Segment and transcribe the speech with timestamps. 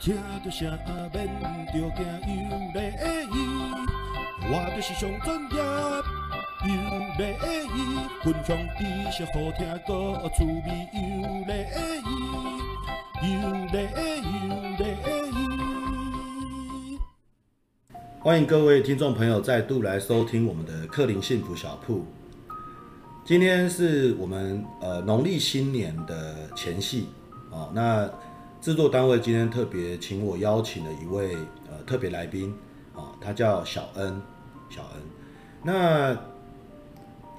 [0.00, 0.70] 听着声
[1.12, 1.26] 免
[1.66, 2.78] 着惊有礼
[3.32, 3.36] 仪，
[4.42, 5.58] 我就是上专业
[6.62, 6.70] 有
[7.18, 7.20] 礼
[7.74, 7.76] 仪，
[8.22, 8.80] 分享知
[9.10, 9.90] 识好听个
[10.36, 10.96] 趣味有
[11.44, 11.50] 礼
[12.06, 13.34] 仪，有
[13.66, 13.76] 礼
[14.38, 14.80] 有礼
[15.32, 15.34] 仪。
[18.20, 22.04] 欢迎各位听众朋友再度来收听我们的克林幸福小铺。
[23.24, 27.08] 今天是我们呃农历新年的前夕
[27.50, 28.08] 哦，那。
[28.61, 31.35] 制作单位今天特别请我邀请了一位
[31.69, 32.53] 呃特别来宾
[32.95, 34.21] 啊，他叫小恩，
[34.69, 35.01] 小恩。
[35.63, 36.15] 那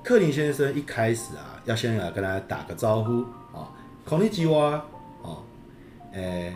[0.03, 3.25] 克林先生一开始啊，要先来跟大家打个招呼
[3.57, 3.73] 啊，
[4.07, 4.83] こんにちは
[5.23, 5.41] 啊，
[6.12, 6.53] 诶，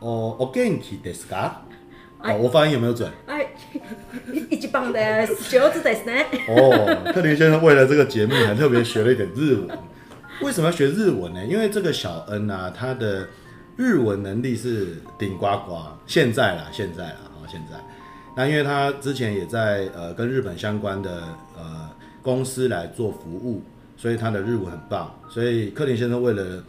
[0.00, 1.54] おお元気ですか？
[2.20, 3.10] 啊，我发音有没有准？
[3.26, 3.48] 哎，
[4.50, 6.26] 一级棒的，上手ですね。
[6.46, 9.78] 哦，克林先生为了这个节目还特别学了一点日文。
[10.41, 11.43] 为什么要学日文呢？
[11.45, 13.27] 因为这个小恩啊，他的
[13.75, 15.79] 日文能力是顶呱呱。
[16.05, 17.77] 现在啦，现在啦，好，现在。
[18.35, 21.23] 那因为他之前也在呃跟日本相关的
[21.57, 21.89] 呃
[22.21, 23.63] 公司来做服务，
[23.97, 25.11] 所以他的日文很棒。
[25.27, 26.63] 所以克林先生为了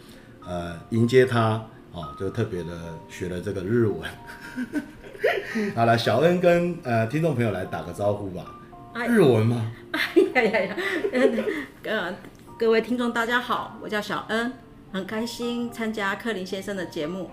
[0.47, 2.71] 呃迎接他，哦，就特别的
[3.11, 4.01] 学了这个日文。
[5.77, 8.47] 好了，小恩跟呃听众朋友来打个招呼吧。
[9.07, 9.71] 日文吗？
[9.93, 10.77] 哎呀呀呀，
[11.85, 12.15] 呃。
[12.59, 14.53] 各位听众，大家好，我叫小恩，
[14.93, 17.31] 很开心参加克林先生的节目。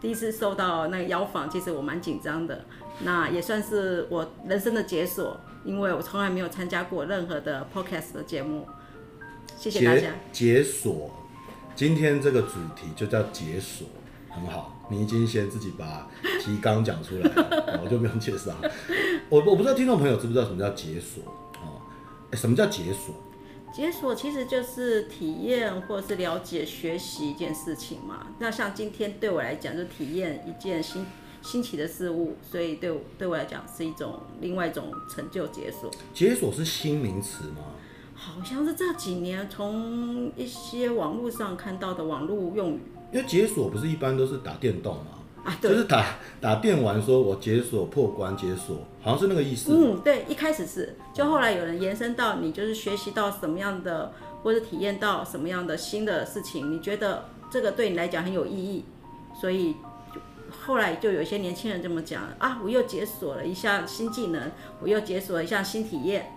[0.00, 2.64] 第一次受到那个邀访，其实我蛮紧张的。
[3.00, 8.66] 那也算是我人生的解锁，因为我从来没有参加过任何的 podcast 的节目。
[9.58, 10.08] 谢谢大家。
[10.32, 11.10] 解锁，
[11.76, 13.86] 今天这个主题就叫解锁，
[14.30, 14.74] 很好。
[14.88, 16.08] 你已经先自己把
[16.40, 18.54] 提纲讲出来了， 我就不用介绍。
[19.28, 21.22] 我我不知道听众朋友知不知道什么叫解锁
[21.60, 21.76] 哦？
[22.32, 23.14] 什么叫解锁？
[23.72, 28.26] 解锁其实就是体验或者是了解、学习一件事情嘛。
[28.38, 31.06] 那像今天对我来讲，就体验一件新
[31.42, 35.46] 新奇的事物，所以对对我来讲是一种另外一种成就。
[35.48, 37.58] 解锁，解锁是新名词吗？
[38.14, 42.80] 好像是这几年从一些网络上看到的网络用语。
[43.12, 45.17] 因为解锁不是一般都是打电动吗？
[45.48, 46.04] 啊，就是打
[46.42, 49.72] 打电玩，说我解锁破关解锁，好像是那个意思。
[49.72, 58.84] 嗯，对，一开始是，就后来有人延伸到你就是学习到什么样的，或者体验到什么样的新的事情，你觉得这个对你来讲很有意义，
[59.40, 59.76] 所以
[60.66, 66.30] 后来就有一些年轻人这么讲啊，我又解锁了一项新技能，我又解锁了一项新体验。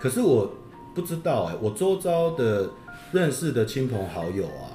[0.00, 0.50] 可是我
[0.92, 2.70] 不知道哎，我周遭的
[3.12, 4.74] 认识的亲朋好友啊。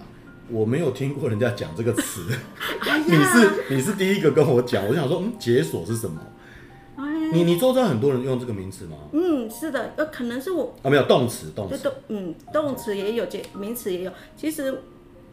[0.51, 2.25] 我没有听过人家讲这个词，
[3.07, 6.19] 你是你是第一个跟我讲，我想说，嗯，解锁是什么？
[7.33, 8.97] 你你周遭很多人用这个名词吗？
[9.13, 14.11] 嗯，是的，呃，可能是我啊，没有动词，动词，嗯，动词也有解，名词也有。
[14.35, 14.81] 其实，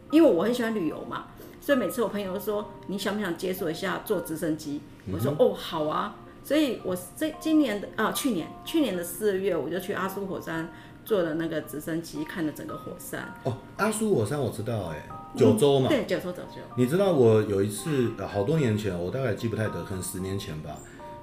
[0.09, 1.25] 因为我很喜欢旅游嘛，
[1.59, 4.79] 所以每次我朋友说你想不想解锁一下坐直升机，
[5.11, 6.15] 我说哦，好啊。
[6.41, 10.71] 所以我这今年的啊，去年去年的四月我就去阿苏火山。
[11.09, 13.33] 坐了那个直升机，看了整个火山。
[13.43, 15.03] 哦，阿苏火山我知道，哎，
[15.35, 15.89] 九州嘛。
[15.89, 16.61] 对，九州，九州。
[16.75, 20.69] 你知道我有一次，好多年前，我大概记不太得，可能十年前吧。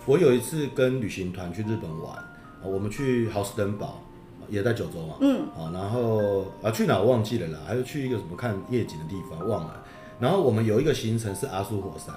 [0.04, 2.18] 我有一次跟旅行团去日本玩，
[2.64, 4.02] 我们去豪斯登堡，
[4.48, 5.14] 也在九州嘛。
[5.20, 5.42] 嗯。
[5.56, 9.84] 啊，然后啊去哪我忘记了啦，还有去一个什么看夜景的地方忘了。
[10.18, 12.12] 然后我们有一个行程是阿苏火山，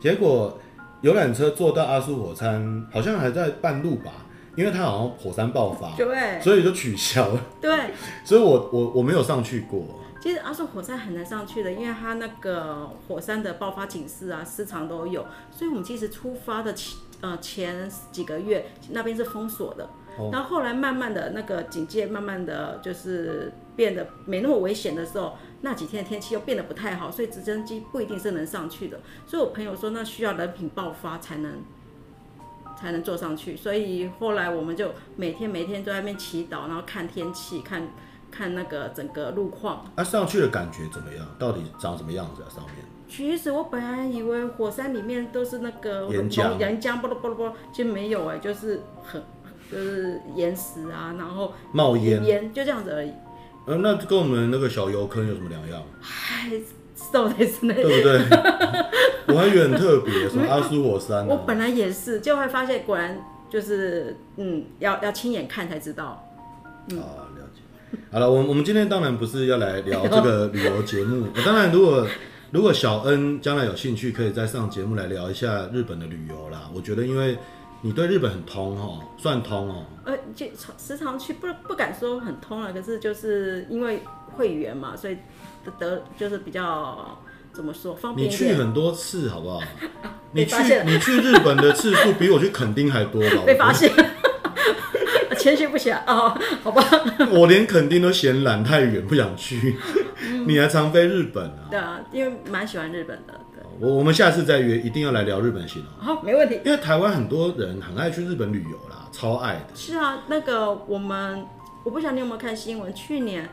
[0.00, 0.58] 结果
[1.02, 4.10] 游览车坐到阿苏火山，好像还在半路吧。
[4.54, 7.40] 因为它好像火山爆发，对，所以就取消了。
[7.60, 7.90] 对，
[8.24, 9.84] 所以我我我没有上去过。
[10.20, 15.26] 其实阿寿火山很难上去的，因为它那个火山的爆发警示啊，时常都有。
[15.50, 29.00] 所以我们其实出发的前呃前几个月那边是封锁的，哦、然后后来慢慢的那个警戒慢慢的就是变得没那么危险的时候，那几天的天气又变得不太好，所以直升机不一定是能上去的。
[29.26, 31.64] 所以我朋友说，那需要人品爆发才能。
[32.82, 37.88] 才能坐上去，所以后来我们就每天每天都在那边祈祷，然后看天气，看
[38.28, 39.86] 看那个整个路况。
[39.94, 41.24] 啊，上去的感觉怎么样？
[41.38, 42.50] 到底长什么样子啊？
[42.50, 42.74] 上面？
[43.08, 49.22] 其实我本来以为火山里面都是那个岩浆，岩浆，啵啵啵啵，其实没有哎，就是很
[49.70, 53.12] 就是岩石啊，然后冒烟，烟就这样子而已。
[53.64, 55.80] 呃，那跟我们那个小油坑有什么两样？
[56.00, 56.50] 嗨，
[57.12, 58.20] 瘦的是那，对不对？
[59.28, 61.26] 我还以为很特别，什么阿苏火山、啊。
[61.28, 63.18] 我本来也是，就会发现果然
[63.48, 66.28] 就是，嗯，要要亲眼看才知道。
[66.90, 67.98] 嗯、啊，了解。
[68.10, 71.28] 好了，我我们今天当然不是要来聊这个旅游节目。
[71.44, 72.06] 当然，如果
[72.50, 76.68] 如果小恩将来有兴趣，可以再上节目来聊一下日本的旅游啦。
[76.74, 77.38] 我觉得，因为
[77.80, 79.84] 你对日本很通哦，算通哦。
[80.04, 80.46] 呃，就
[80.76, 84.02] 时常去，不不敢说很通了，可是就是因为
[84.36, 85.16] 会员嘛，所以
[85.78, 87.18] 得就是比较。
[87.54, 88.26] 怎么说方便？
[88.26, 89.58] 你去很多次好不好？
[90.02, 90.56] 啊、你去
[90.86, 93.42] 你去日本的次数比我去垦丁还多吧？
[93.44, 93.92] 被发现，
[95.38, 96.82] 谦虚不暇哦，好吧。
[97.30, 99.76] 我连垦丁都嫌懒太远，不想去。
[100.26, 101.68] 嗯、你还常飞日本啊？
[101.68, 103.34] 对啊，因为蛮喜欢日本的。
[103.78, 105.88] 我我们下次再约，一定要来聊日本行哦。
[106.00, 106.58] 好，没问题。
[106.64, 109.66] 因为台湾很多人很爱去日本旅游啦，超爱的。
[109.74, 111.44] 是啊，那个我们，
[111.84, 113.46] 我不晓得你有没有看新闻，去年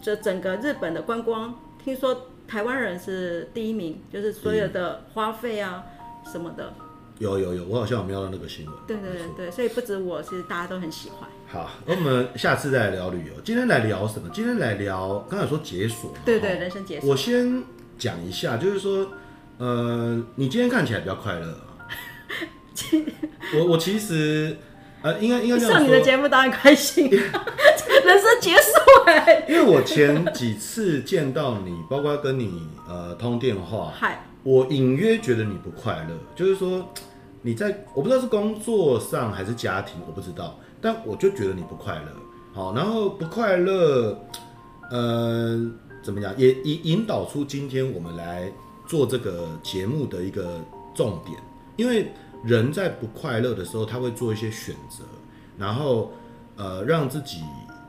[0.00, 5.84] 这整个日本的观光，听说台湾人是第一名，就是所有的花费啊
[6.30, 6.72] 什么的。
[7.18, 8.74] 有有有，我好像有瞄到那个新闻。
[8.86, 11.28] 对对对对，所以不止我，其实大家都很喜欢。
[11.48, 13.32] 好，那我们下次再来聊旅游。
[13.42, 14.28] 今天来聊什么？
[14.32, 16.12] 今天来聊，刚才说解锁。
[16.24, 17.10] 对，对对，人生解锁。
[17.10, 17.62] 我先
[17.98, 19.08] 讲一下，就是说。
[19.58, 21.88] 呃，你今天看起来比较快乐啊。
[23.56, 24.54] 我我其实，
[25.02, 25.58] 呃，应该应该。
[25.58, 28.72] 上你的节目当然开心， 人生结束
[29.06, 29.44] 哎。
[29.48, 36.88] 因为我前几次见到你，包括跟你呃通电话，嗨，我隐约觉得你不快乐，就是说
[37.42, 42.08] 你在我不知道是工作上还是家庭，我不知道，但我就觉得你不快乐。
[42.52, 44.18] 好，然后不快乐，
[44.90, 45.70] 呃，
[46.02, 48.52] 怎么讲，也引引导出今天我们来。
[48.88, 50.64] 做这个节目的一个
[50.94, 51.36] 重点，
[51.74, 52.08] 因为
[52.46, 55.04] 人在不快乐的时候，他会做一些选择，
[55.58, 56.12] 然后
[56.56, 57.42] 呃，让自己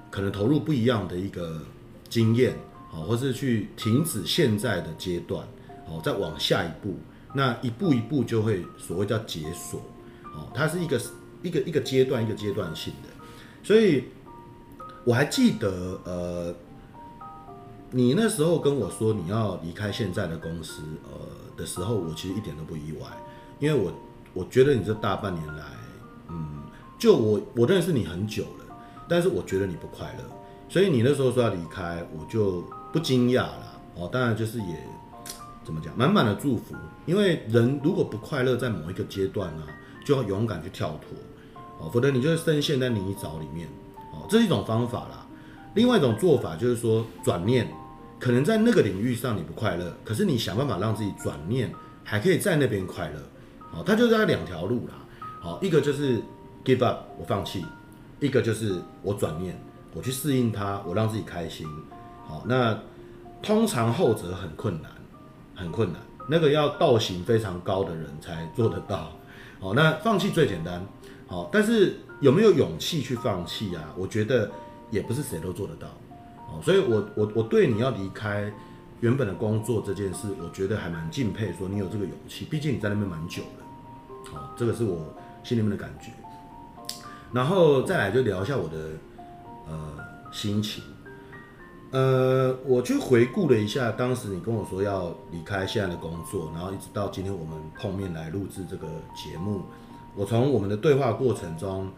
[0.10, 1.62] 可能投入不一样的一个
[2.10, 2.58] 经验，
[2.90, 5.48] 好，或是去停止现在的阶段，
[5.86, 6.96] 好，再往下一步，
[7.34, 9.80] 那一步一步就会所谓叫解锁，
[10.34, 11.02] 哦，它是一个
[11.44, 13.10] 一个一个阶段一个阶段性的，
[13.64, 14.06] 所以
[15.04, 16.56] 我还记得呃。
[17.90, 21.18] 你那时候跟我说你要离开现在的公司，呃
[21.56, 23.08] 的时候，我其实一点都不意外，
[23.60, 23.90] 因为我
[24.38, 25.64] 我觉得你这大半年来，
[26.30, 26.62] 嗯，
[27.00, 28.66] 就我我认识你很久了，
[29.10, 30.24] 但是我觉得你不快乐，
[30.70, 32.64] 所以你那时候说要离开，我就
[32.94, 34.88] 不惊讶了，哦，当然就是也
[35.64, 36.76] 怎么讲，满满的祝福，
[37.08, 39.64] 因为人如果不快乐在某一个阶段呢，
[40.06, 41.18] 就要勇敢去跳脱，
[41.80, 43.68] 哦，否则你就会深陷在泥沼里面，
[44.14, 45.26] 哦，这是一种方法啦。
[45.74, 47.68] 另外一种做法就是说转念，
[48.20, 51.74] 可能在那个领域上你不快乐，可是你想办法让自己转念，
[52.04, 53.20] 还可以在那边快乐。
[53.72, 54.94] 好，它就在两条路啦。
[55.40, 56.22] 好，一个就是
[56.64, 57.62] give up，我放弃；
[58.20, 59.60] 一个就是我转念，
[59.94, 61.68] 我去适应它，我让自己开心。
[62.26, 62.78] 好，那
[63.42, 64.92] 通常后者很困难，
[65.56, 69.12] 很困难，那个要道行非常高的人才做得到。
[69.60, 70.86] 好，那放弃最简单。
[71.28, 73.94] 好，但是有没有勇气去放弃啊？
[73.98, 74.50] 我觉得。
[74.90, 75.86] 也不是谁都做得到，
[76.48, 78.50] 哦，所以我我我对你要离开
[79.02, 85.14] 原本的工作这件事，我觉得还蛮敬佩，说你有这个勇气，毕竟你在那边蛮久了，好，这个是我
[85.44, 86.12] 心里面的感觉。
[87.32, 88.78] 然后再来就聊一下我的
[89.68, 89.98] 呃
[90.32, 90.84] 心情，
[91.92, 99.64] 呃，我去回顾了一下当时你跟我说要离开现在的工作，然后一直到今天我们碰面来录制这个节目，
[100.16, 101.90] 我从我们的对话过程中。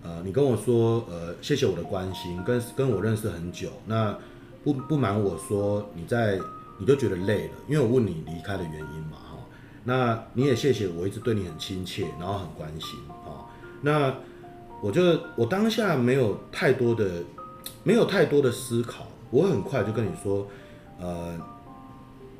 [0.00, 4.16] 呃，你跟我说，呃，谢谢我的关心，跟跟我认识很久，那
[4.62, 6.38] 不不瞒我说，你在
[6.78, 9.38] 你就觉得累了，因为我问你离开的原因嘛，哈，
[9.84, 13.46] 那你也谢谢我一直对你很亲切，然后很关心，哈，
[13.80, 14.14] 那
[14.80, 17.22] 我就我当下没有太多的
[17.82, 20.46] 没有太多的思考，我很快就跟你说，
[21.00, 21.34] 呃，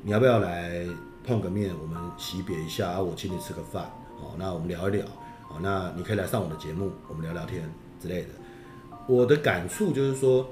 [0.03, 0.85] 你要不要来
[1.25, 3.83] 碰个面，我们惜别一下，我请你吃个饭，
[4.19, 5.05] 好，那我们聊一聊。
[5.47, 7.67] 好，那你可以来上我的节目，我们聊聊天
[7.99, 8.29] 之类的。
[9.07, 10.47] 我的感触就是说，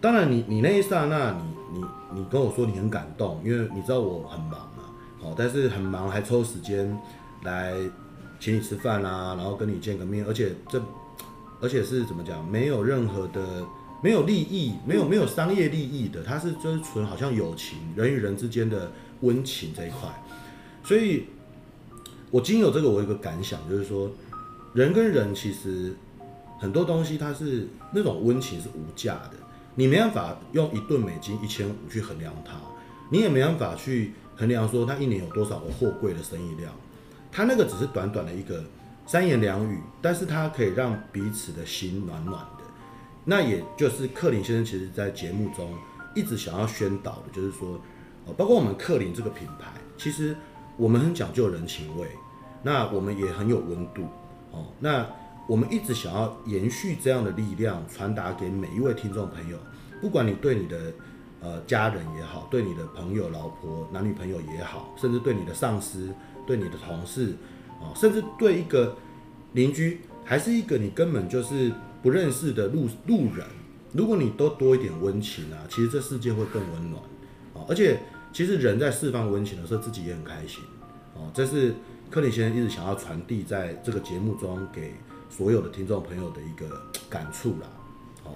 [0.00, 4.84] 当然你你那一刹那你，你你你跟我说你很感动，因为你知道我很忙嘛，
[5.20, 6.98] 好，但是很忙还抽时间
[7.42, 7.74] 来
[8.38, 10.80] 请你吃饭啊，然后跟你见个面，而且这
[11.60, 13.64] 而且是怎么讲，没有任何的
[14.02, 18.90] 没有利益，没有没有商业利益的，它是就是纯好像友情，人与人之间的
[19.20, 20.08] 温情这一块，
[20.84, 21.26] 所以
[22.30, 24.10] 我经有这个，我有一个感想就是说。
[24.74, 25.96] 人跟人其实
[26.60, 29.32] 很多东西，它是那种温情是无价的，
[29.78, 32.56] 你没办法用一吨美金一千五去衡量它，
[33.10, 36.72] 你也没办法去衡量说他一年有多少个货柜的生意量，
[37.30, 38.64] 他那个只是短短的一个
[39.06, 42.64] 三言两语，但是他可以让彼此的心暖暖的。
[43.24, 45.72] 那也就是克林先生其实在节目中
[46.12, 47.80] 一直想要宣导的，就是说，
[48.36, 50.36] 包括我们克林这个品牌，其实
[50.76, 52.08] 我们很讲究人情味，
[52.64, 54.08] 那我们也很有温度。
[54.50, 55.06] 哦，那
[55.48, 59.56] 我们一直想要延续这样的力量，传达给每一位听众朋友，
[59.98, 60.92] 不管你对你的
[61.40, 66.12] 呃家人也好，对你的朋友、老婆、男女朋友也好，甚至对你的上司、
[66.46, 67.34] 对你的同事，
[67.80, 68.94] 哦，甚至对一个
[69.54, 73.46] 邻居，还是一个你根本就是不认识的路路人，
[73.94, 77.02] 如果你都多一点温情啊，其实这世界会更温暖，
[77.54, 77.98] 哦，而且
[78.34, 80.62] 其实人在释放温情的时候，自己也很开心
[81.14, 81.30] 哦。
[81.32, 81.74] 这是
[82.10, 84.92] 克林先生一直想要传递在这个节目中给
[85.38, 86.66] 所有的听众朋友的一个
[87.08, 87.68] 感触啦。
[88.24, 88.32] 哦，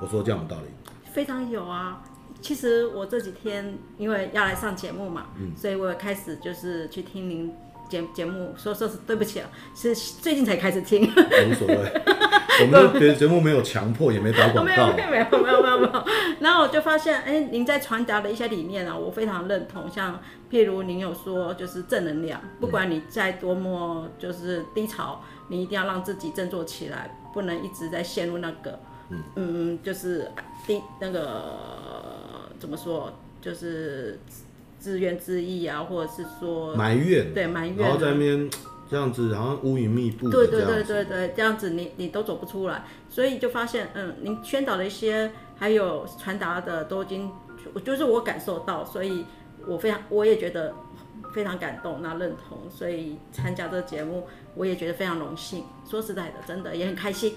[0.00, 0.68] 我说这样有道理？
[1.12, 2.02] 非常有啊。
[2.40, 7.52] 其实我这几天因为要来上节目嘛，嗯，所以我开始就是去听您
[7.90, 8.54] 节节目。
[8.56, 11.02] 说说是对不起啊，是最近才开始听。
[11.04, 11.92] 无所谓，
[12.62, 14.64] 我们的别的节目没有强迫，也没打广告。
[14.64, 16.04] 没有没有没有没有没有。
[16.40, 19.90] 然后我就发现，哎，您在传达的一些理念啊，我非常认同。
[19.90, 20.20] 像
[20.50, 28.78] 譬如您有说，就是正能量，不管你再多么就是低潮，你一定要让自己振作起来，不能一直在陷入那个，
[29.10, 30.30] 嗯嗯，就是
[30.66, 31.58] 低那个。
[32.56, 33.12] 怎么说？
[33.42, 34.18] 就是
[34.78, 38.48] 自怨自艾啊，或者是说埋怨，对埋怨，然后在那边
[38.88, 47.30] 这样子，好像乌云密布，对对对对对，这样子你你都走不出来，所以就发现，嗯，您宣导的一些还有传达的都已经，
[47.84, 49.24] 就是我感受到，所以
[49.66, 50.74] 我非常我也觉得
[51.32, 55.64] 非常感动，那认同，所以参加这个节目，我也觉得非常荣幸。
[55.88, 57.34] 说实在的，真的也很开心。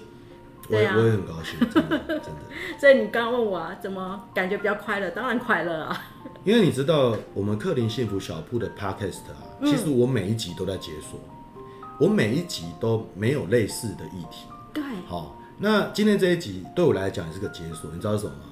[0.70, 2.30] 我也、啊、我也很高兴，真的真的。
[2.78, 5.08] 所以你刚刚问我啊，怎么感觉比较快乐？
[5.10, 6.04] 当然快乐啊。
[6.44, 11.37] 因为你知道，我们克林幸福小铺的 Podcast 啊，其实我每一集都在解锁，嗯、
[12.00, 14.46] 我每一集都没有类似的议题。
[14.72, 14.82] 对。
[15.06, 18.44] 好，那今天这一集对我来讲也是个解锁，你知道是什么吗？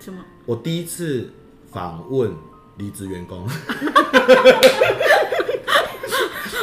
[0.00, 0.18] 什么？
[0.46, 1.30] 我第一次
[1.70, 2.34] 访问
[2.78, 3.46] 离职员工。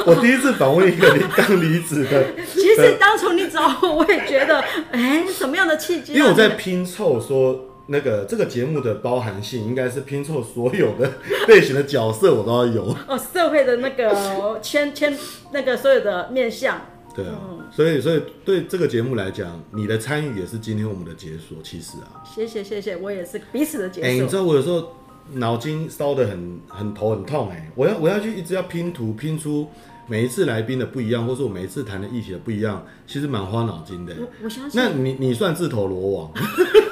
[0.03, 2.33] 我第一次访问一个你刚离职的。
[2.43, 4.59] 其实当初你找我，我也觉得，
[4.91, 6.13] 哎、欸，什么样的契机？
[6.13, 11.11] 因为我在拼凑说，那个这个节目的包含性，应该是拼凑所有的
[11.47, 12.95] 类型的角色，我都要有。
[13.07, 15.17] 哦，社会的那个牵牵
[15.51, 16.79] 那个所有的面相。
[17.13, 21.57] 对啊，嗯、所以所以对这个节目来讲，你的参与也是今天我们的解锁。
[21.61, 24.09] 其实啊，谢谢谢谢，我也是彼此的解锁。
[24.09, 24.93] 哎、欸，你知道我有时候
[25.33, 29.67] 脑筋烧得很很头很痛，哎，我要我要去一直要拼图拼出。
[30.07, 34.13] 每一次来宾的不一样，或是我每一次谈的议题的不一样，其实蛮花脑筋的。
[34.19, 34.71] 我我相信。
[34.73, 36.31] 那你你算自投罗网，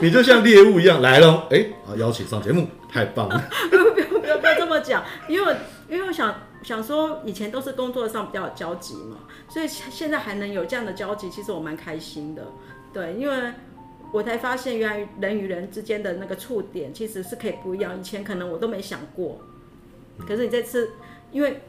[0.00, 3.44] 你就像猎物一样来了，哎、邀请上节目，太棒了。
[3.70, 5.56] 不要不要不要不要这么讲，因为
[5.88, 12.46] 因为我想想说，以前都是工作上比较有交集嘛，所以现在还能有这样的交集，其实我蛮开心的。
[12.92, 13.52] 对，因为
[14.12, 17.98] 我才发现，原来人与人之间的那个触点其实是可以不一样。
[17.98, 19.40] 以前可能我都没想过，
[20.26, 20.90] 可是你这次。
[21.32, 21.60] 因为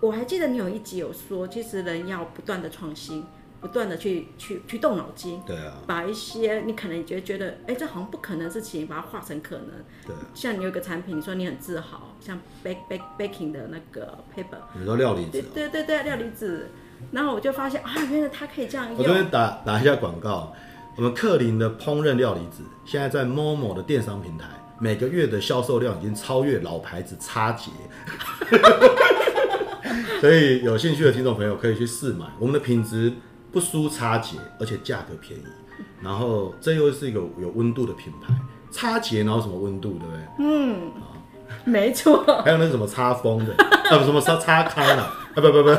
[0.00, 3.24] 我还记得你有一集有说，其实人要不断的创新，
[3.66, 9.68] 不断的去去去动脑筋，对啊，把一些你可能觉得觉得，哎，这好像不可能的事情，把它化成可能。
[10.06, 16.68] 对，像你有一个产品，你说你很自豪，像 bake bake baking 的那个 paper，你说料理纸，对对对对，料理纸。
[17.10, 18.96] 然后我就发现啊，原来它可以这样用。
[18.96, 20.54] 我这边打打一下广告，
[20.96, 24.46] 我们克林的烹饪料理纸，现在在 Momo 的电商平台。
[24.78, 27.70] 每个月的销售量已经超越老牌子叉杰，
[30.20, 33.10] 所以有兴趣的听众朋友可以去试买，我们的品质
[33.52, 35.44] 不输叉杰，而且价格便宜。
[36.02, 38.34] 然后这又是一个有温度的品牌，
[38.70, 40.20] 叉杰哪有什么温度，对不对？
[40.38, 41.14] 嗯，好
[41.64, 42.22] 没错。
[42.44, 43.54] 还有那个什么叉风的，
[43.90, 45.70] 啊不什么叉叉康的，啊不不不，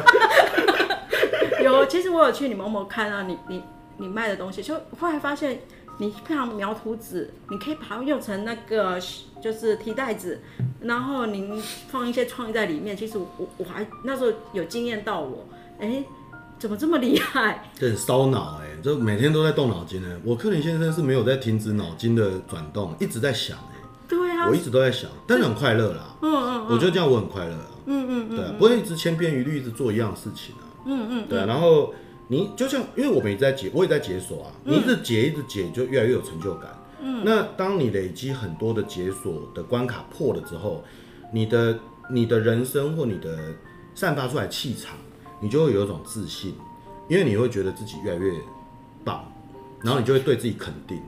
[1.63, 3.63] 有，其实我有去你 Momo 看啊，你你
[3.97, 5.59] 你卖的东西，就后来发现。
[5.99, 8.99] 你非常描图纸，你可以把它用成那个
[9.41, 10.39] 就是提袋子，
[10.79, 11.59] 然后您
[11.89, 12.95] 放一些创意在里面。
[12.95, 15.43] 其实我我还那时候有惊艳到我，
[15.79, 16.03] 哎，
[16.59, 17.71] 怎么这么厉害？
[17.75, 20.19] 这很烧脑哎，就每天都在动脑筋呢。
[20.23, 23.75] 我克林先生是没有在停止脑筋的转动，一直在想哎。
[24.07, 26.15] 对啊，我一直都在想，但是很快乐啦。
[26.21, 27.71] 嗯嗯，我觉得这样我很快乐啊。
[27.85, 30.65] 嗯嗯嗯，对啊，不会一直千篇一律，一直做一样事情啊。
[30.85, 31.93] 嗯嗯，对啊，然后。
[32.29, 34.51] 你就像，因为我们也在解，我也在解锁啊。
[34.65, 36.69] 你一直解，一直解，就越来越有成就感。
[37.01, 40.83] 嗯，那当你累积很多的解锁的关卡破了之后，
[41.31, 41.79] 你的
[42.11, 43.39] 你的人生或你的
[43.95, 44.97] 散发出来气场，
[45.39, 46.55] 你就会有一种自信，
[47.07, 48.39] 因为你会觉得自己越来越
[49.03, 49.31] 棒，
[49.81, 51.01] 然后你就会对自己肯定，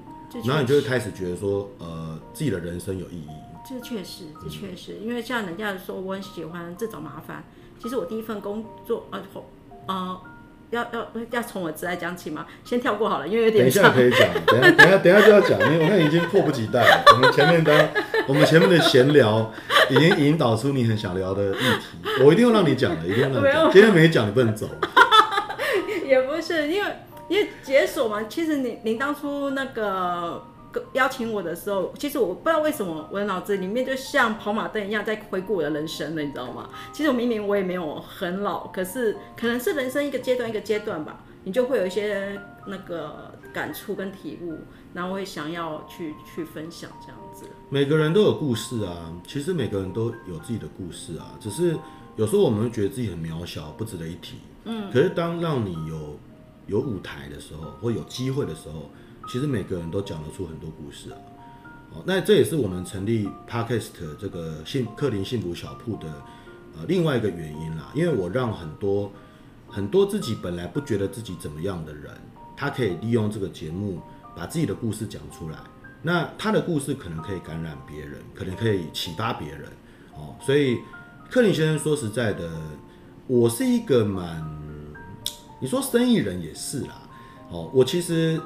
[0.45, 3.29] 然后你就会开始觉得说，呃，自己的人生有意义。
[3.67, 7.43] 这确实，这确实，因为像人家说我很喜欢这种麻烦，
[7.79, 9.21] 其实我第一份工作，呃，
[9.87, 10.21] 呃。
[10.71, 12.45] 要要要从我直来讲起吗？
[12.63, 13.63] 先跳过好了，因为有点。
[13.63, 17.03] 等一下可以讲，等下 等下等下就要讲，因为我看已经迫不及待了。
[17.13, 17.89] 我们前面的
[18.27, 19.51] 我们前面的闲聊
[19.89, 23.71] 已经引导出你很想聊的议题，我一定要让你讲的，一定要让你讲。
[23.71, 24.69] 今天没讲你不能走。
[26.05, 26.91] 也不是，因为
[27.27, 30.43] 因为解锁嘛，其实你您当初那个。
[30.93, 36.69] 邀请我的时候，其实我不知道为什么我的脑子里面就像跑马灯一样在回顾我的人生了，你知道吗？
[36.91, 44.57] 其实我明明我也没有很老，可是可能是人生一个阶段一个阶段吧，你就会有一些那个感触跟体悟。
[44.91, 47.45] 然后会想要去去分享这样子。
[47.69, 51.77] 每个人都有故事啊，其实每个人都有自己的故事啊，只是
[52.15, 54.37] 有时候我们会觉得自己很渺小，不值得一提。
[54.63, 56.17] 嗯，可是当让你有
[56.65, 58.89] 有舞台的时候，或有机会的时候，
[59.29, 61.17] 其实每个人都讲得出很多故事啊。
[61.91, 66.07] 哦，那这也是我们成立 Podcast 这个幸克林幸福小铺的
[66.75, 69.11] 呃另外一个原因啦，因为我让很多
[69.67, 72.11] 很多自己本来不觉得自己怎么样的人，
[72.57, 73.99] 他可以利用这个节目
[74.35, 75.57] 把自己的故事讲出来。
[76.01, 79.63] 那他的故事可能可以感染别人，可能可以启发别人。
[80.15, 80.79] 哦，所以
[81.29, 82.49] 克林先生说实在的，
[83.27, 84.43] 我是一个蛮，
[85.59, 87.01] 你说生意人也是啦。
[87.49, 88.39] 哦，我其实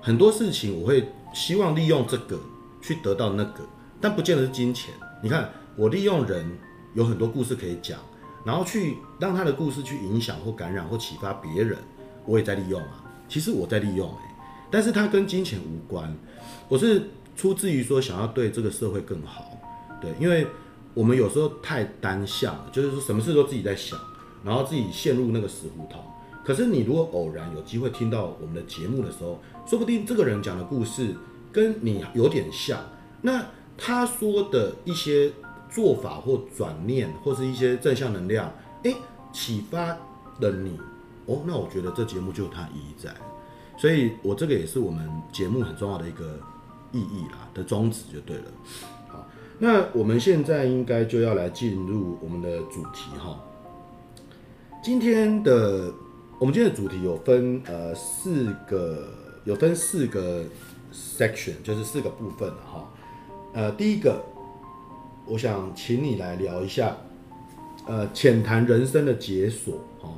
[0.00, 2.38] 很多事情我会希望利用这个。
[2.82, 3.62] 去得到那个，
[4.00, 4.94] 但不见得是金钱。
[5.22, 6.50] 你看，我利用人
[6.94, 7.98] 有很多故事可以讲，
[8.42, 11.76] 然后去让他的故事去影响或感染或启发别人，
[12.24, 13.04] 我也在利用啊。
[13.28, 14.16] 其实我在利用诶、
[14.70, 16.10] 但是它跟金钱无关。
[16.70, 19.44] 我是出自于说想要对这个社会更好，
[20.00, 20.46] 对，因为
[20.94, 24.00] 我们有时候太单向，就是说什么事都自己在想，
[24.42, 26.02] 然后自己陷入那个死胡同。
[26.42, 29.38] 可是你如果偶然有机会听到我们的节目的时候，
[29.70, 31.14] 说不定这个人讲的故事。
[31.52, 32.78] 跟你有点像，
[33.22, 33.44] 那
[33.76, 35.32] 他说的一些
[35.68, 38.52] 做法或转念，或是一些正向能量，
[38.84, 38.94] 诶，
[39.32, 40.78] 启发了你
[41.26, 43.12] 哦，那我觉得这节目就有它意义在，
[43.76, 46.38] 所以我这个也是我们节目很重要的一个
[46.92, 48.44] 意义啦的宗旨就对了。
[49.08, 49.26] 好，
[49.58, 53.36] 那我们现在应该就要来进入我们的主题哈。
[54.84, 55.92] 今天的
[56.38, 59.08] 我们今天的主题有分呃四个，
[59.50, 60.44] 有分四个。
[60.92, 62.92] section 就是四个部分了哈，
[63.54, 64.20] 呃，第一个，
[65.24, 66.96] 我想请你来聊一下，
[67.86, 70.10] 呃，浅谈人生的解锁哈，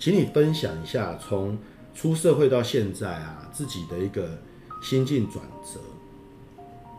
[0.00, 1.56] 请你分享一下从
[1.94, 4.36] 出社会到现在啊，自己的一个
[4.82, 5.78] 心境转折。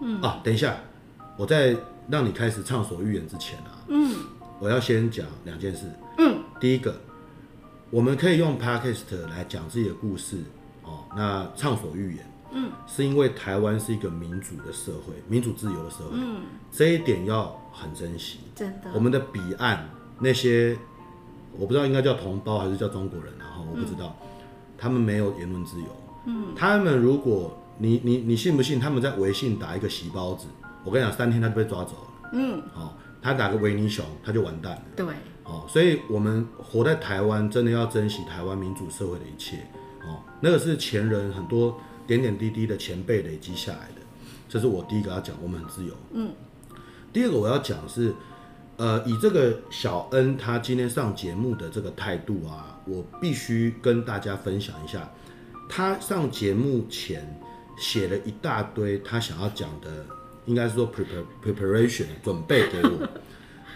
[0.02, 0.78] 嗯啊，等一下，
[1.38, 1.76] 我在
[2.10, 4.16] 让你开始畅所欲言之前啊，嗯，
[4.58, 5.86] 我要先讲两件事。
[6.18, 6.96] 嗯，第一个，
[7.90, 10.38] 我们可以用 podcast 来讲自己的故事
[10.88, 12.26] 哦，那畅所欲言。
[12.50, 18.40] 嗯，是因为台湾是一个民主的社会，民主自由的社会，嗯，这一点要很珍惜。
[18.56, 20.78] 真的，我们的彼岸那些，
[21.58, 24.28] 我不知道应该叫同胞还是叫中国人，然后我不知道，嗯，
[24.78, 25.88] 他们没有言论自由。
[26.26, 28.80] 嗯，他们如果你你你信不信？
[28.80, 30.48] 他们在微信打一个洗包子，
[30.86, 32.30] 我跟你讲，三天他就被抓走了。
[32.32, 34.82] 嗯，哦，他打个维尼熊，他就完蛋了。
[34.96, 35.06] 对，
[35.44, 39.68] 哦，所以我们活在台湾，真的要珍惜台湾民主社会的一切。
[40.08, 41.80] 哦，那个是前人很多。
[42.08, 44.02] 点点滴滴的前辈累积下来的，
[44.48, 45.94] 这是我第一个要讲，我们很自由。
[46.14, 46.32] 嗯，
[47.12, 48.14] 第二个我要讲是，
[48.78, 55.12] 呃，以这个小恩他今天上节目的这个态度啊，我必须跟大家分享一下，
[55.68, 57.38] 他上节目前
[57.78, 60.06] 写了一大堆他想要讲的，
[60.46, 63.10] 应该是说 prepar preparation 准备给我。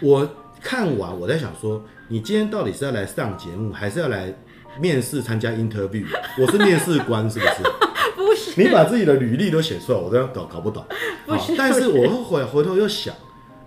[0.00, 4.34] 我看完我在想说，你今天到底是要来上节目，还是要来
[4.78, 6.06] 面试参加 interview？
[6.40, 7.38] 我是面试官是
[8.16, 8.60] 不是？
[8.60, 10.84] 你把自己的履历都写出来，我都要搞搞不懂。
[11.26, 13.14] 不是，但是我后悔回头又想，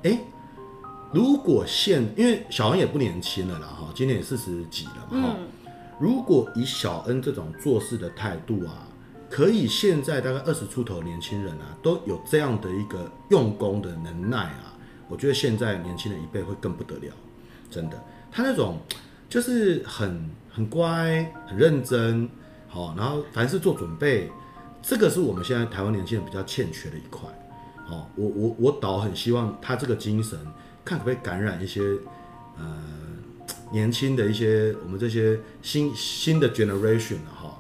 [0.03, 0.19] 哎、欸，
[1.11, 5.47] 如果现因为小恩也不年轻了啦，哈，今年也四十几了嘛，哈、嗯。
[5.99, 8.87] 如果以小恩这种做事的态度啊，
[9.29, 14.73] 可以现在大概二十出头的年轻人啊，都有这样的一个用功的能耐啊，
[15.07, 17.13] 我觉得现在年轻人一辈会更不得了，
[17.69, 18.03] 真的。
[18.31, 18.77] 他那种
[19.29, 22.29] 就是很很乖、很认真，
[22.69, 24.31] 好，然后凡事做准备。
[24.81, 27.27] 这个是我们现在台湾年轻人比较欠缺的一块，
[27.89, 30.39] 哦，我我我倒很希望他这个精神，
[30.85, 31.81] 看可不可以感染一些
[32.57, 32.81] 呃
[33.69, 37.57] 年轻的一些我们这些新新的 generation 哈、哦，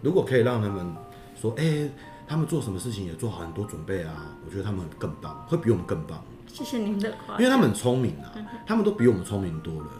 [0.00, 0.90] 如果可以让他们
[1.38, 1.86] 说，哎，
[2.26, 6.24] 他们做什么事情也做好很多准备啊，我觉得他们更棒，会比我们更棒。
[6.46, 7.36] 谢谢您的夸。
[7.36, 8.32] 因为他们很聪明啊，
[8.66, 9.90] 他们都比我们聪明多了，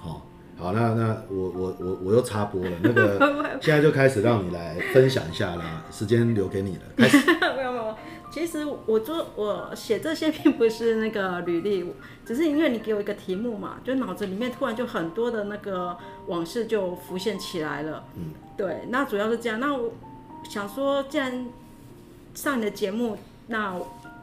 [0.00, 0.22] 好、哦。
[0.62, 3.18] 好，那那我我我我又插播了，那个
[3.60, 6.82] 现在就开始让你来分享一下啦，时间留给你了。
[6.96, 7.18] 开始。
[7.56, 7.96] 没有没有，
[8.30, 11.92] 其实我做我写这些 并不是那个履历，
[12.24, 15.96] 只是因为你给我一个题目嘛，就脑子里面突然就很多的那个
[16.28, 18.04] 往事就浮现起来了。
[18.14, 19.58] 嗯，对，那主要是这样。
[19.58, 19.92] 那我
[20.48, 21.44] 想说，既然
[22.34, 23.76] 上你的节目，那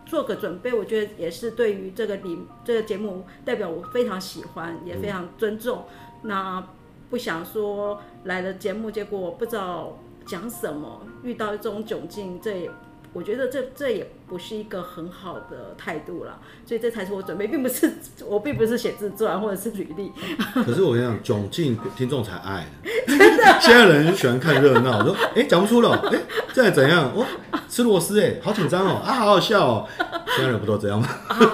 [0.06, 5.80] 做个准备，我觉得也是对于这个里这个节目代表我非常喜欢，也非常尊重。
[5.80, 6.66] 嗯那
[7.10, 12.72] 不想说来了节目，结果不知道讲什么，遇到这种窘境，这也
[13.14, 17.92] 我觉得这这也不是一个很好的态度了，所以这才是我准备，并不是
[18.28, 20.12] 我并不是写自传或者是履历。
[20.64, 22.68] 可是我跟你讲，窘境听众才爱，
[23.08, 23.60] 真的。
[23.60, 26.20] 现在人喜欢看热闹，说哎讲不出了，哎
[26.54, 27.12] 这还怎样？
[27.16, 27.26] 哦
[27.68, 29.88] 吃螺丝哎，好紧张哦，啊好好笑哦。
[30.36, 31.08] 现在人不都这样吗？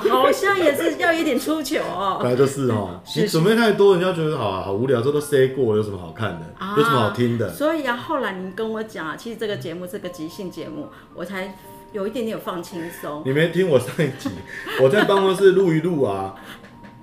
[0.09, 2.19] 好像也是要有点出糗哦。
[2.21, 6.45] 本来就是哦，你准备太多，人家觉得好啊好无聊，这都 say 过，有什么好看的？
[6.77, 7.51] 有什么好听的？
[7.51, 11.57] 所以啊，后来你跟我讲啊，其实这个节目是个即兴节目，我才
[11.95, 13.23] 有一点点有放轻松。
[13.25, 14.29] 你没听我上一集？
[14.81, 16.36] 我在办公室录一录啊，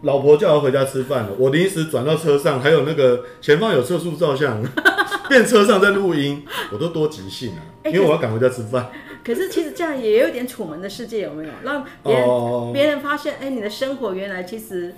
[0.03, 4.63] 老婆叫我回家吃饭了，我临时转到车上，还有那个前方有测速照相，
[5.31, 8.91] 变车上在录音，我都多即兴啊，因为我要赶回家吃饭。
[9.25, 11.51] 可是其实这样也有点楚门的世界，有没有？
[11.65, 12.25] 让别人
[12.75, 12.93] 别、oh.
[12.93, 14.95] 人发现，哎，你的生活原来其实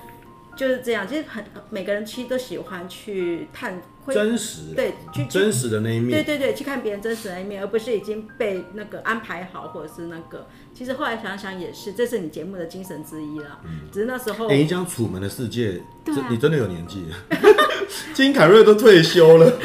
[0.57, 1.07] 就是这样。
[1.07, 6.11] 其实很每个人其实都喜欢去探真实，对，去真实的那一面。
[6.11, 10.47] 对对对，去看别人真实的那一面，而不是已经被那个安排好，或者是那个。
[10.75, 13.61] 其实后来想想也是，这是你节目的精神之一了。
[13.65, 17.07] 嗯，只是那时候，哎，你讲楚门的世界，对啊、你真的有年纪。
[18.13, 19.47] 金凯瑞都退休了。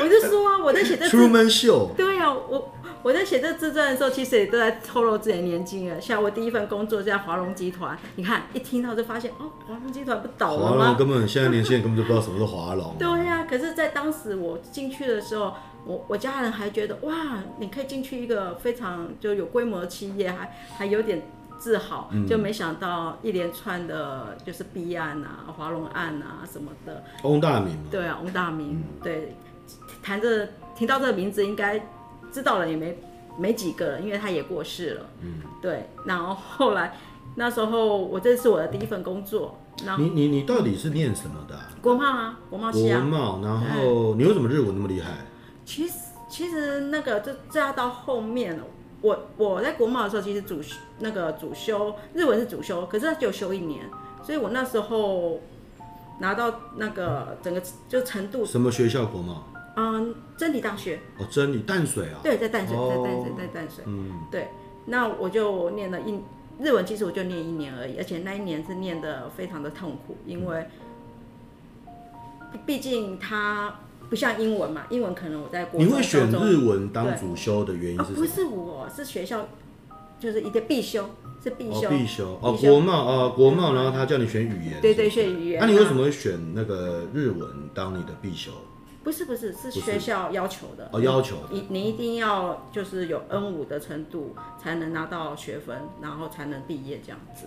[0.00, 1.94] 我就说啊，我在写这 Truman Show。
[1.94, 2.74] 对啊，我。
[3.02, 6.00] 我在写这自传的时候，其实也都在透露自己的年纪了。
[6.00, 10.78] 像我第一份工作在华龙集团，你看一听到就发现，哦，华龙集团不倒了吗？
[10.78, 12.96] 华龙根本现在年轻人根本就不知道什么是华龙。
[12.98, 15.54] 对呀、啊，可是，在当时我进去的时候，
[15.86, 21.22] 我我家人还觉得，哇，你可以进去一个非常就有规模的企业，还还有点
[21.56, 22.10] 自豪。
[22.28, 27.04] 就没想到一连串的，就是弊案啊，华龙案啊什么的。
[27.22, 27.78] 翁大明。
[27.90, 28.72] 对啊，翁大明。
[28.72, 29.36] 嗯、对，
[30.02, 31.80] 谈着听到这个名字应该。
[32.32, 32.98] 知道了也没
[33.38, 35.06] 没几个了，因为他也过世了。
[35.20, 35.88] 嗯，对。
[36.04, 36.96] 然后后来
[37.36, 39.58] 那时候我这是我的第一份工作。
[39.84, 41.70] 然后你你你到底是念什么的、啊？
[41.80, 43.00] 国贸啊，国贸系啊。
[43.00, 43.40] 国贸。
[43.42, 45.10] 然后你为什么日文那么厉害？
[45.64, 45.94] 其实
[46.28, 48.64] 其实那个这这要到后面了。
[49.00, 50.60] 我我在国贸的时候，其实主
[50.98, 53.88] 那个主修日文是主修，可是他只有修一年，
[54.24, 55.40] 所以我那时候
[56.18, 58.44] 拿到那个整个就程度。
[58.44, 59.44] 什么学校国贸？
[59.78, 60.98] 嗯，真理大学。
[61.18, 64.48] 哦，真理淡水啊，对，在淡水，在淡水，在淡水，嗯，对，
[64.86, 66.20] 那我就念了一
[66.60, 70.66] 日文，其实我就念一年而已，而且那一年是念的非常的痛苦，因为
[72.66, 73.72] 毕竟它
[74.10, 78.16] 不像英文嘛，英文可能我在国中，你会选日文当主修的原因是什么？
[78.16, 79.46] 不是我，是学校
[80.18, 81.08] 就是一个必修，
[81.44, 88.50] 是必修，必修哦，国贸啊，国贸，然后他叫你选语言，对对，选语言，那你为什么会选那个日文当你的必修？
[89.08, 90.86] 不是不是，是学校要求的。
[90.92, 91.36] 哦，要求。
[91.50, 97.46] 你你一定要就是有 N 五的程度，才能拿到学分，然后才能毕业这样子。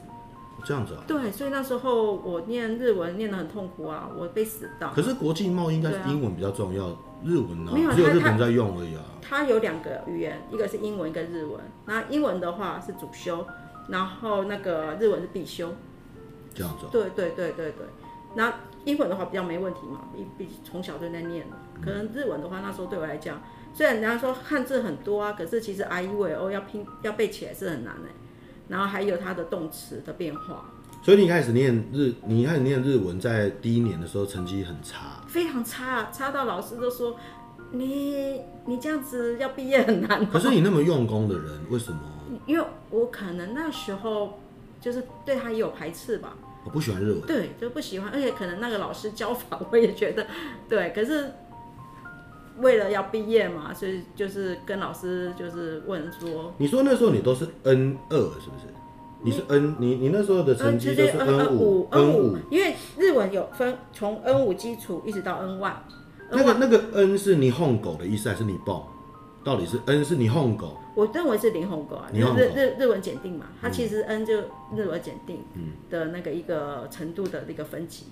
[0.66, 1.04] 这样子啊？
[1.08, 4.92] 对，所以那时候我念日文念得很痛苦啊，我被死到。
[4.92, 7.94] 可是国际贸易应该是英文比较重要，啊、日文呢、啊？
[7.94, 9.04] 只有日本在用而已啊。
[9.22, 11.62] 它有两个语言，一个是英文，一个日文。
[11.86, 13.46] 那英文的话是主修，
[13.88, 15.76] 然后那个日文是必修。
[16.56, 16.90] 这样子、啊。
[16.92, 17.86] 对对对对对，
[18.34, 18.52] 那。
[18.86, 21.58] 英文的话比较没问题嘛，毕毕从小就在念了。
[21.84, 23.42] 可能日文的话，那时候对我来讲，
[23.74, 28.10] 虽然人家说汉字很多啊，可是其实 I E V O 要拼要背起来是很难的。
[28.68, 30.70] 然后还有它的动词的变化。
[31.04, 37.18] 所以你一开始念日，你一开始念日文，在第一年的时候成绩很差，非常差，差到老师都说
[37.72, 40.26] 你你这样子要毕业很难。
[40.30, 42.00] 可是你那么用功的人，为什么？
[42.46, 44.40] 因为我可能那时候
[44.80, 46.38] 就是对他也有排斥吧。
[46.64, 50.26] 我不喜欢日文，对，就不喜欢，而且可能那个老师教法 我也觉得，
[50.70, 51.32] 对，可是
[52.60, 58.68] 为了要毕业嘛，所以就是跟老师就是问说，你说那时候你都是 N 二是不是？
[59.24, 65.74] 你是 N，你你那时候的成绩就是 N 五，N 五，因为日文有分从 N 五基础一直到 N one，
[66.32, 68.92] 那个那个 N 是你哄狗的意思还是你报？
[69.45, 70.77] 到底是 N 是你哄狗？
[70.95, 74.39] 我认为是零红狗啊，日日日文检定嘛，它其实 N 就
[74.75, 75.45] 日文检定
[75.91, 78.07] 的那个一个程度的那个分级。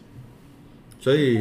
[1.00, 1.36] 所以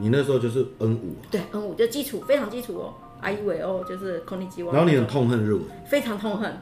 [0.00, 1.16] 你那时候就是 N 五。
[1.30, 4.72] 对，N 五就基础非常基础哦，I E V O 就是こんにちは。
[4.72, 5.62] 然后你很痛恨日文。
[5.88, 6.56] 非常痛恨，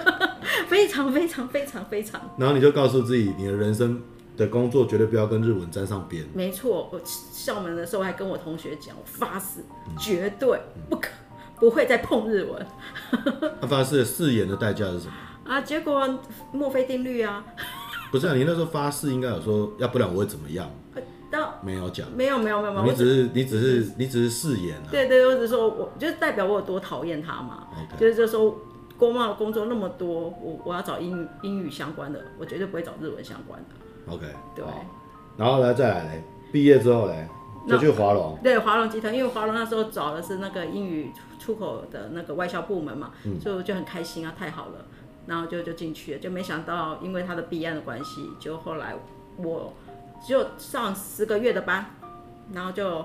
[0.67, 2.19] 非常非常非常非常。
[2.37, 4.01] 然后你就告诉自己，你的人生
[4.35, 6.25] 的工作绝对不要跟日文沾上边。
[6.33, 9.61] 没错，我校门的时候还跟我同学讲，我发誓
[9.99, 11.09] 绝对不可。
[11.58, 12.66] 不会再碰日文。
[13.60, 15.12] 他发誓誓言的代价是什么？
[15.44, 16.18] 啊，结果
[16.52, 17.44] 墨菲定律啊。
[18.10, 20.68] 不是啊，你那时候发誓应该有说，要不然我会怎么样？
[21.28, 22.84] 到没有讲，没有没有没有没有。
[22.86, 24.88] 你只是你只是你只是誓言啊。
[24.90, 27.66] 对对，我只是说我就是代表我有多讨厌他嘛。
[27.74, 27.98] Okay.
[27.98, 28.56] 就是就说
[28.96, 30.08] 国贸工作那么多，
[30.40, 34.14] 我我要找英语英语相关的，我绝对不会找日文相关的。
[34.14, 34.24] OK。
[34.54, 34.64] 对。
[35.36, 37.28] 然后呢再来嘞，毕业之后嘞。
[37.68, 38.38] 就去华龙。
[38.42, 44.84] 对，华龙集团，因为华龙那时候找的是那个英语出口的那个外销部门嘛，嗯、所以我就很开心啊，太好了，
[45.26, 48.94] 然后就就进去了，就没想到因为他的弊案的关系，就后来
[49.36, 49.74] 我
[50.24, 51.86] 只有上十个月的班，
[52.52, 53.04] 然后就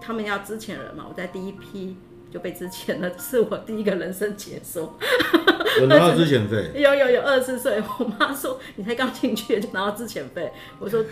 [0.00, 1.96] 他们要资遣人嘛，我在第一批。
[2.32, 4.96] 就被资遣了，是我第一个人生解说。
[5.82, 6.70] 我拿到资遣费。
[6.80, 11.04] 有有有，二十四岁，我妈说你才刚进去就拿到资遣费，我说，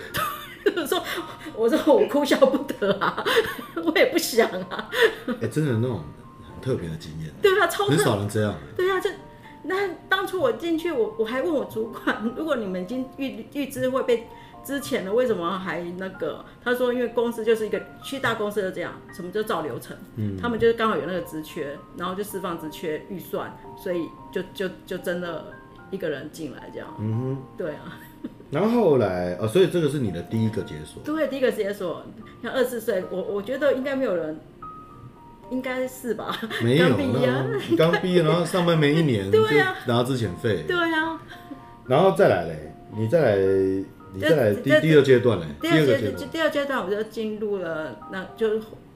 [0.76, 1.02] 我 说
[1.54, 3.24] 我说我哭笑不得啊，
[3.76, 4.90] 我也不想啊。
[5.26, 6.00] 哎、欸，真的那种
[6.42, 7.30] 很特别的经验。
[7.42, 8.54] 对啊，超很少人这样。
[8.76, 9.10] 对啊，就
[9.64, 14.26] 那当初我进去，我我还问我主管，如果你们已经预预知会被。
[14.64, 16.44] 之前呢，为什么还那个？
[16.62, 19.96] 他说，因为公司就是一个去大公司就这样，什么就照流程。
[20.16, 25.46] 嗯，他们就是刚好有那个职缺，然后就释放职缺预算，所以就就就真的
[25.90, 26.88] 一个人进来这样。
[26.98, 27.98] 嗯哼，对啊。
[28.50, 31.02] 然后后来呃、哦，所以这个是你的第一个解锁。
[31.04, 32.02] 对，第一个解锁。
[32.42, 34.38] 像二十四岁，我我觉得应该没有人，
[35.50, 36.38] 应该是吧？
[36.62, 40.64] 没有，刚毕业，刚毕业，然后上班没一年， 对啊，拿之前费。
[40.66, 41.20] 对啊。
[41.86, 43.84] 然后再来嘞，你再来。
[44.10, 45.44] 你再来第第二阶段嘞？
[45.60, 48.54] 第二阶段，第二阶段我就进入了，那就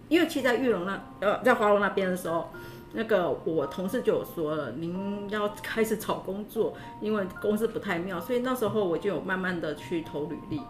[0.08, 2.50] 因为其实在玉龙那呃，在华龙那边的时候，
[2.94, 10.60] 那个我同事就有说了，您要开始找工作，因为公司不太妙，所以那时候我就有慢慢的去投履历。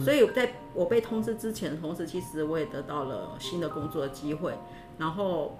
[0.00, 4.54] 所以在我被通知之前的同时，其实我也得到了新的工作的机会。
[4.98, 5.56] 然后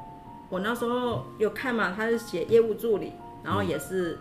[0.49, 4.19] 我那时候有看嘛，他是写业务助理，然后也是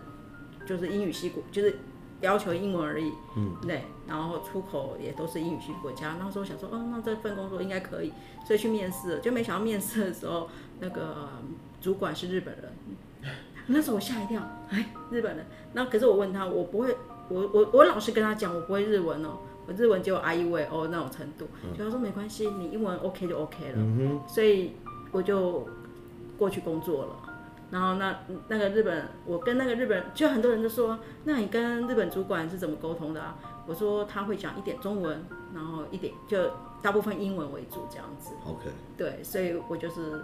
[0.66, 1.78] 就是英语系就是。
[2.22, 6.14] 要求英文而已，嗯，对，然后出口也都是英语系国家。
[6.20, 8.12] 那时候想说，哦，那这份工作应该可以，
[8.46, 11.28] 所以去面试了，就没想到面试的时候，那个
[11.82, 12.72] 主管是日本人。
[13.66, 14.40] 那时候我吓一跳，
[14.70, 15.44] 哎，日本人。
[15.72, 16.96] 那可是我问他，我不会，
[17.28, 21.46] 我我我老实跟他讲，我不会日文哦，我日文就阿一位哦那种程度。
[21.76, 23.74] 就他说没关系，你英文 OK 就 OK 了。
[23.76, 24.72] 嗯，所以
[25.10, 25.66] 我就
[26.38, 27.16] 过去工作了。
[27.70, 28.18] 然后那
[28.48, 33.38] 那个日本，我跟那个日本，就很多人就说，那你跟日本主管是怎么沟通的啊？
[33.66, 36.50] 我说他会讲一点中文，然后一点就
[36.82, 38.34] 大部分英文为主这样子。
[38.44, 38.68] OK。
[38.98, 40.20] 对，所以我就是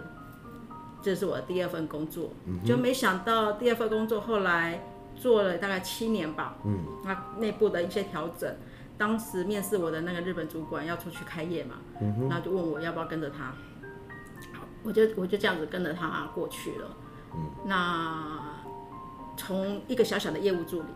[1.01, 4.83] 这是我的第二份工作，嗯、就没想到第二份工作后来
[5.15, 6.57] 做了大概七年吧。
[6.65, 6.79] 嗯。
[7.03, 8.53] 那内部的一些调整，
[8.97, 13.53] 当时面试我的那个日本主管要出去开业嘛，嗯，然后就问我要不要跟着他，
[14.83, 16.97] 我就我就这样子跟着他过去了。
[17.33, 18.39] 嗯，那
[19.37, 20.87] 从一个小小的业务助理，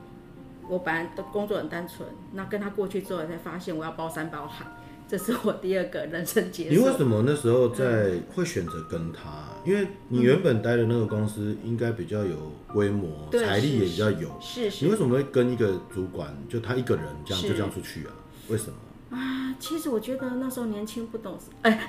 [0.68, 4.66] 我本来的工作很单纯，那跟他过去之后才发现我要包山包海，
[5.08, 6.76] 这是我第二个人生结束。
[6.76, 9.22] 你为什么那时候在会选择跟他？
[9.30, 14.30] 嗯、因为你原本待的那个公司应该比较有规模，财、嗯、力也比较有。
[14.42, 14.86] 是是。
[14.86, 18.14] 你为什么会跟一个主管就他一个人这样就这样出去啊？
[18.50, 19.18] 为什么？
[19.18, 21.88] 啊，其实我觉得那时候年轻不懂事， 哎，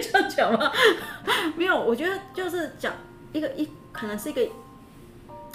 [0.00, 0.72] 这样讲吗？
[1.56, 2.92] 没有，我觉得就是讲。
[3.32, 4.40] 一个一可能是一个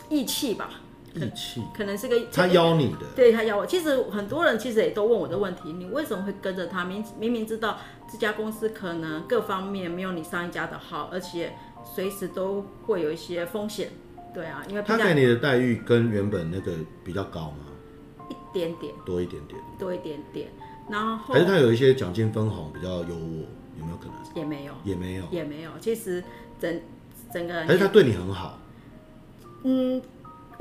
[0.08, 0.69] 义气吧，
[1.13, 3.65] 义气可能是个他邀你的，对他邀我。
[3.65, 6.86] 其实很多人其实也都问我的问题，你为什么会跟着他？
[6.86, 7.78] 明明明知道
[8.12, 13.89] 这家公司可能各方面没有你上一家的好，而且随时都会有一些风险。
[14.34, 17.58] 对啊，因为他给你的待遇跟原本那个比较高吗？
[18.30, 20.47] 一点点，多一点点，多一点点。
[20.89, 23.45] 然后还是他有一些奖金分红比较优渥，
[23.80, 24.36] 有没有可能？
[24.36, 25.71] 也没有，也没有，也没有。
[25.80, 26.24] 其实
[26.60, 26.82] 整。
[27.34, 28.60] 整个，还是他对你很好。
[29.63, 30.02] 嗯，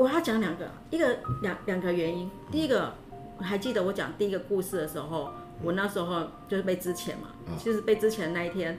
[0.01, 2.31] 我要讲两个，一个两两个原因。
[2.51, 2.95] 第一个，
[3.37, 5.29] 我还记得我讲第一个故事的时候，
[5.63, 7.29] 我那时候就是被之前嘛。
[7.47, 8.79] 嗯、其实被之前那一天，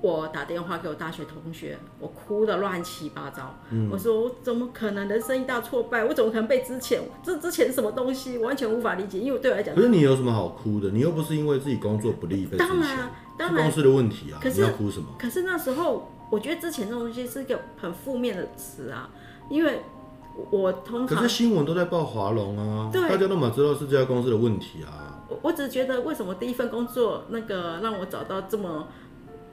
[0.00, 3.54] 我打电话给我大学同学，我哭的乱七八糟。
[3.70, 6.04] 嗯、我说我怎么可能人生一大挫败？
[6.04, 7.00] 我怎么可能被之前？
[7.22, 8.38] 这之前什么东西？
[8.38, 9.20] 完全无法理解。
[9.20, 10.90] 因为对我来讲，可是你有什么好哭的？
[10.90, 12.56] 你又不是因为自己工作不利被。
[12.56, 14.40] 当然，当然，是公司的问题啊。
[14.42, 15.06] 可是你要哭什么？
[15.16, 16.10] 可是那时候。
[16.30, 19.08] 我觉得之前这种东西是一个很负面的词啊，
[19.48, 19.80] 因为
[20.50, 25.24] 我通常可是新闻都在报华龙啊，对，大家都嘛知道是这家公司的问题啊。
[25.28, 28.86] 我我只是觉得为什么第一份工作那个让我找到这么，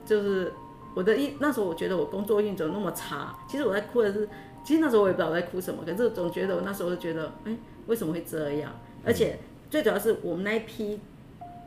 [0.06, 0.54] 就是
[0.93, 3.36] 我的一那时候我觉得我工作运怎么那么差？
[3.50, 4.30] 其实我在哭的是，
[4.63, 8.71] 其实那时候我也不知道我在哭什么，可是总觉得我那时候就觉得，哎，为什么会这样？
[9.04, 11.00] 而且最主要是我们那一批，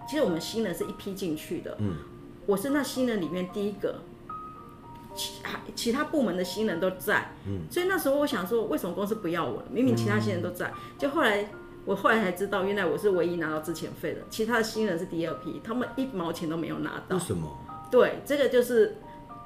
[0.09, 1.97] 其实我们新人是一批进去的，嗯，
[2.47, 3.97] 我是那新人里面第一个。
[5.19, 5.43] 其
[5.75, 9.65] 其他部门的新人都在，嗯，所以那时候我想说，为什么公司不要我了？
[9.69, 11.51] 明明其他新人都在，就后来
[11.85, 17.17] 我后来才知道，原来我是唯一拿到之前费的，其他的新人是第二批，他们一毛钱都没有拿到。
[17.17, 17.49] 为什么？
[17.91, 18.97] 对，这个就是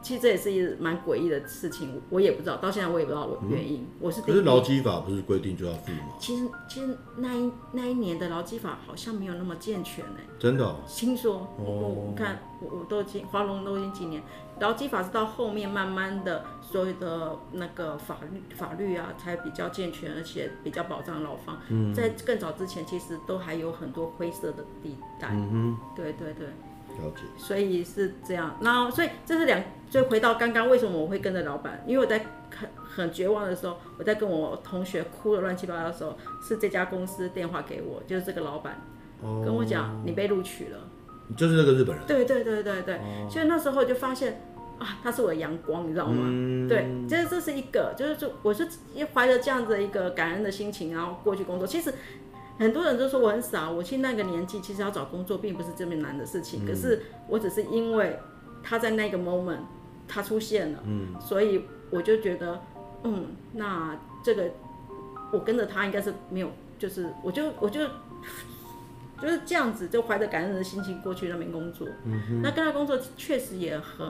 [0.02, 3.82] 其实这也是一蛮诡异的事情，我也不知道，到现在我也不知道我原因。
[3.82, 6.14] 嗯、我是可是劳基法不是规定就要付吗？
[6.18, 10.18] 其实其实那一那一年的劳基法好像没有那么健全呢。
[10.40, 10.74] 真的、哦？
[10.88, 14.20] 听说我我看我我都已经华龙都已经几年，
[14.62, 21.58] 劳基法是到后面慢慢的所有的那个法律法律啊才比较健全，而且比较保障劳方。
[21.68, 21.92] 嗯。
[21.92, 25.28] 在更早之前，其实都还有很多灰色的地带。
[25.32, 25.78] 嗯哼。
[25.96, 26.46] 对对对。
[26.46, 27.22] 了解。
[27.36, 29.60] 所以是这样，然后所以这是两。
[29.90, 31.84] 就回到刚刚，为什么我会跟着老板？
[31.86, 38.80] 因为我在很很绝望的时候，我在跟我同学哭的乱七八糟的时候，是这家公司电话给我，就是这个老板、
[39.20, 40.78] 哦、跟我讲，你被录取了，
[41.36, 42.06] 就是那个日本人。
[42.06, 44.42] 对对对对对，哦、所以那时候就发现
[44.82, 46.24] 啊，他是我的阳光，你知道吗？
[46.26, 48.66] 嗯、对，这这是一个，就是说，我是
[49.14, 51.66] 怀着这样子一个感恩的心情，然后过去工作。
[51.66, 51.92] 其实
[52.58, 58.18] 很多人都说我很傻，我去那个年纪，其实要找工作并不是这么难的事情，嗯、可是我只是因为
[58.62, 59.60] 他在那个 moment。
[60.08, 62.60] 他出现了，嗯，所以我就觉得，
[63.04, 64.50] 嗯，那这个
[65.32, 67.80] 我跟着他应该是没有，就是我就我就
[69.22, 74.06] 就是这样子，就怀着感恩的心情过去那边工作，嗯，那跟他工作确实也很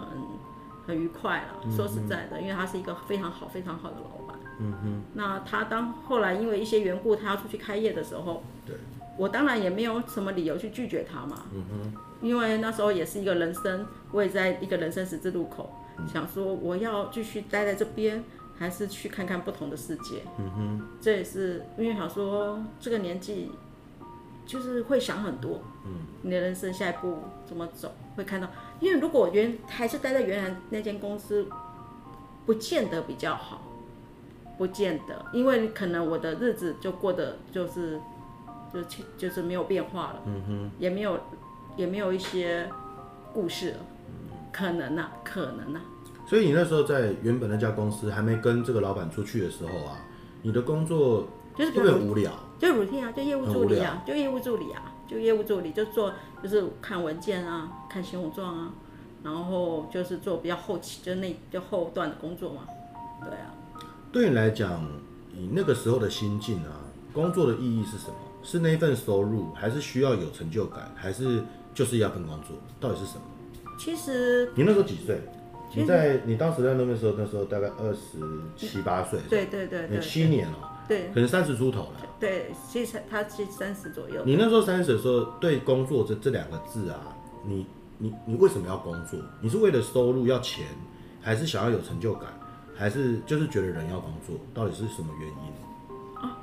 [0.86, 8.76] 很愉快了，嗯，说实在的，因为他是一个非常好非常好的老板，嗯哼，那他当后来因为一些缘故，他要出去开业的时候，对，
[9.16, 15.72] 我当然也没有什么理由去拒绝他嘛，嗯哼，因为那时候也是一个人生，我也在一个人生十字路口。
[16.10, 18.24] 想说我要继续待在这边，
[18.58, 20.22] 还是去看看不同的世界？
[20.38, 23.52] 嗯哼，这也是因为想说这个年纪，
[24.46, 25.60] 就是会想很多。
[25.84, 25.92] 嗯，
[26.22, 27.92] 你的人生下一步怎么走？
[28.16, 28.48] 会看到，
[28.82, 31.46] 因为如果原还是待在原来那间公司，
[32.44, 33.62] 不见得比较好，
[34.58, 38.00] 不见得，因为可能我的日子就过得就是
[38.72, 38.82] 就
[39.16, 40.22] 就是没有变化了。
[40.26, 41.20] 嗯哼，也没有
[41.76, 42.68] 也没有一些
[43.32, 43.76] 故事了。
[44.50, 45.80] 可能啊，可能啊。
[46.26, 50.04] 所以你那时候在原本那家公司还没跟这个老板出去的时候啊，
[50.42, 58.72] 你的工作就是特别无聊，就 routine 啊，就业务助理啊，就业务助理啊，就业务助理就做就是看文件啊，看新闻状啊，
[59.22, 62.62] 然后就是做比较后期，就那就后段的工作嘛。
[63.20, 63.52] 对啊。
[64.10, 64.86] 对你来讲，
[65.32, 66.80] 你那个时候的心境啊，
[67.12, 68.14] 工作的意义是什么？
[68.42, 71.42] 是那份收入，还是需要有成就感，还是
[71.74, 72.56] 就是要份工作？
[72.80, 73.22] 到底是什么？
[73.78, 75.20] 其实你那时候几岁？
[75.74, 78.18] 你在你当时在那边时候，那时候大概二十
[78.56, 79.18] 七八岁。
[79.28, 80.00] 对对对对。
[80.00, 80.82] 七年了。
[80.86, 81.08] 对。
[81.14, 81.92] 可能三十出头了。
[82.20, 84.22] 对，其实他其实三十左右。
[84.26, 87.66] 你那时候三十的时候，对工作这这两个字啊，你
[88.02, 89.16] 你你为什么要工作？
[89.40, 90.66] 你是为了收入要钱，
[91.20, 92.28] 还是想要有成就感，
[92.76, 94.34] 还是就是觉得人要工作？
[94.52, 96.20] 到底是什么原因？
[96.20, 96.36] 啊，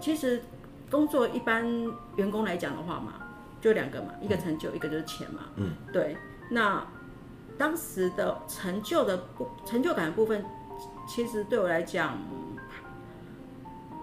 [0.00, 0.42] 其实
[0.90, 1.62] 工作一般
[2.16, 3.12] 员工来讲的话嘛，
[3.60, 5.40] 就两个嘛，一个成就，嗯、一个就是钱嘛。
[5.56, 6.16] 嗯，对。
[6.48, 6.82] 那
[7.58, 10.42] 当时的成就的不成就感的部分，
[11.06, 12.16] 其实对我来讲，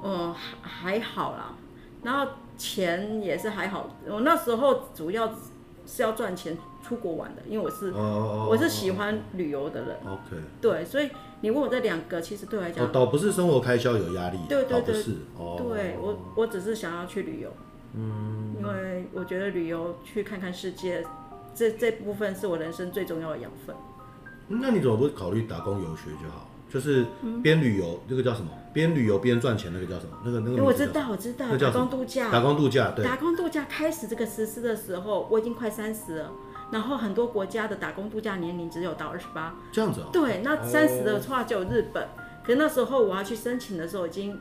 [0.03, 1.55] 嗯，还还好啦。
[2.03, 3.89] 然后钱也是还好。
[4.07, 5.33] 我那时候主要
[5.85, 9.97] 是要赚钱出国玩的，因为我是、oh, 我是喜欢旅游的人。
[10.05, 10.41] OK。
[10.61, 11.09] 对，所以
[11.41, 15.15] 你问我这两个，其实对我来讲，倒不是生活开销有压力，对对对，是。
[15.37, 15.57] Oh.
[15.57, 17.51] 对我我只是想要去旅游，
[17.95, 21.05] 嗯，因为我觉得旅游去看看世界。
[21.53, 23.75] 这这部分是我人生最重要的养分。
[24.47, 26.49] 那你怎么不考虑打工游学就好？
[26.69, 27.05] 就是
[27.43, 28.49] 边旅游，那、嗯、个叫什么？
[28.73, 30.17] 边旅游边赚钱，那个叫什么？
[30.23, 30.63] 那个那个。
[30.63, 31.45] 我知道，我知道。
[31.57, 32.31] 打工度假。
[32.31, 33.05] 打工度假，对。
[33.05, 36.31] 打工度假开始这个实施的时候，我已经快三十了。
[36.71, 39.55] 然后很多国家的打工度假年龄只有到二十八。
[39.71, 40.09] 这样子啊、哦？
[40.11, 42.03] 对，那三十的话就有日本。
[42.03, 42.07] 哦、
[42.45, 44.39] 可是那时候我要去申请的时候已经。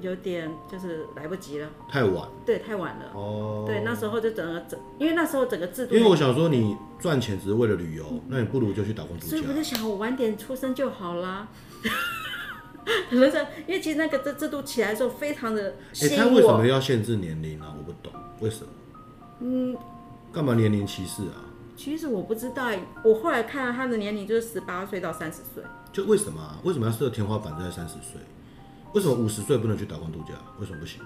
[0.00, 3.10] 有点就是来不及了，太晚，对，太晚了。
[3.14, 9.30] 哦，对，那时候就整个整，因为那时候整个制度，因为我想说你赚钱只是为了旅游，嗯、那你不如就去打工度假。
[9.30, 11.48] 所以我就想，我晚点出生就好啦。
[13.10, 16.16] 可能是因为其实那个这制度起来的时候非常的吸引我。
[16.16, 17.74] 哎、欸，他为什么要限制年龄呢、啊？
[17.76, 18.70] 我不懂为什么。
[19.40, 19.76] 嗯，
[20.32, 21.44] 干嘛年龄歧视啊？
[21.76, 22.70] 其实我不知道，
[23.04, 25.62] 我后来看到他的年龄就是十八岁到三十岁。
[25.92, 26.58] 就为什么、啊？
[26.64, 28.20] 为什么要设天花板在三十岁？
[28.94, 30.34] 为什么五十岁不能去打工度假？
[30.58, 31.00] 为什么不行？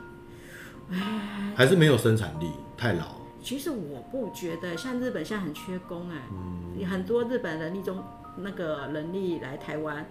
[1.55, 3.16] 还是没有生产力，太老？
[3.42, 8.03] 其实我不觉得，像日本现在很缺工哎、欸，嗯、很多日本人力中
[8.37, 10.07] 那个人力来台湾，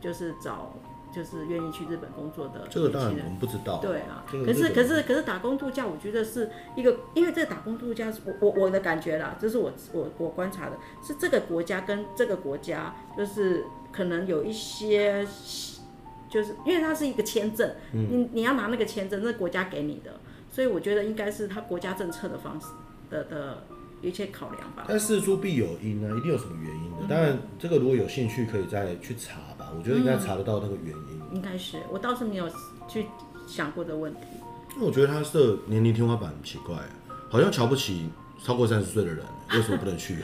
[0.00, 0.74] 就是找
[1.14, 2.66] 就是愿意去日本工作的。
[2.70, 3.78] 这个当然我们不知道。
[3.78, 15.26] 对啊，可是可是可是打工度假，我觉得是一个，因为这个打工度假，我我我的感觉啦，这是我我我观察的，是这个国家跟这个国家，就是可能有一些。
[16.30, 20.12] 就是因为它是一个签证，嗯、你你要拿那个签证，那国家给你的，
[20.48, 22.68] 所以我觉得应该是他国家政策的方式
[23.10, 23.64] 的的
[24.00, 24.84] 一些考量吧。
[24.86, 26.98] 但事出必有因呢、啊，一定有什么原因的。
[27.08, 29.49] 当然，这个如果有兴趣，可以再去查吧。
[29.76, 31.20] 我觉得应该查得到那个原因。
[31.30, 32.48] 嗯、应该是，我倒是没有
[32.88, 33.06] 去
[33.46, 34.20] 想过的问题。
[34.76, 36.76] 因为我觉得他设年龄天花板很奇怪，
[37.28, 38.08] 好像瞧不起
[38.42, 40.18] 超过三十岁的人，为什么不能去？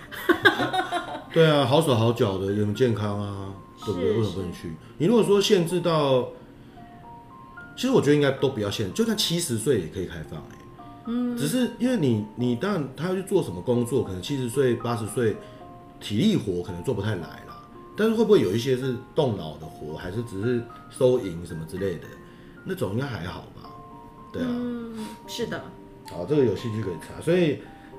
[1.34, 3.52] 对啊，好手好脚的，也很健康啊，
[3.84, 4.12] 对不对？
[4.12, 4.72] 为什么不能去？
[4.98, 6.28] 你如果说限制到，
[7.76, 10.56] 其实我觉得应该都不要限制，就算七十岁也可以开放哎。
[11.06, 15.36] 嗯，只是因为你，你当然他要去做什么工作，可能七十岁、八十岁，
[16.00, 17.45] 体力活可能做不太来啦。
[17.96, 22.06] 但是会不会有一些是动脑的活，还是只是收银什么之类的，
[22.64, 23.70] 那种应该还好吧？
[24.32, 25.62] 对啊，嗯，是的。
[26.10, 27.20] 好，这个有兴趣可以查。
[27.20, 27.58] 所以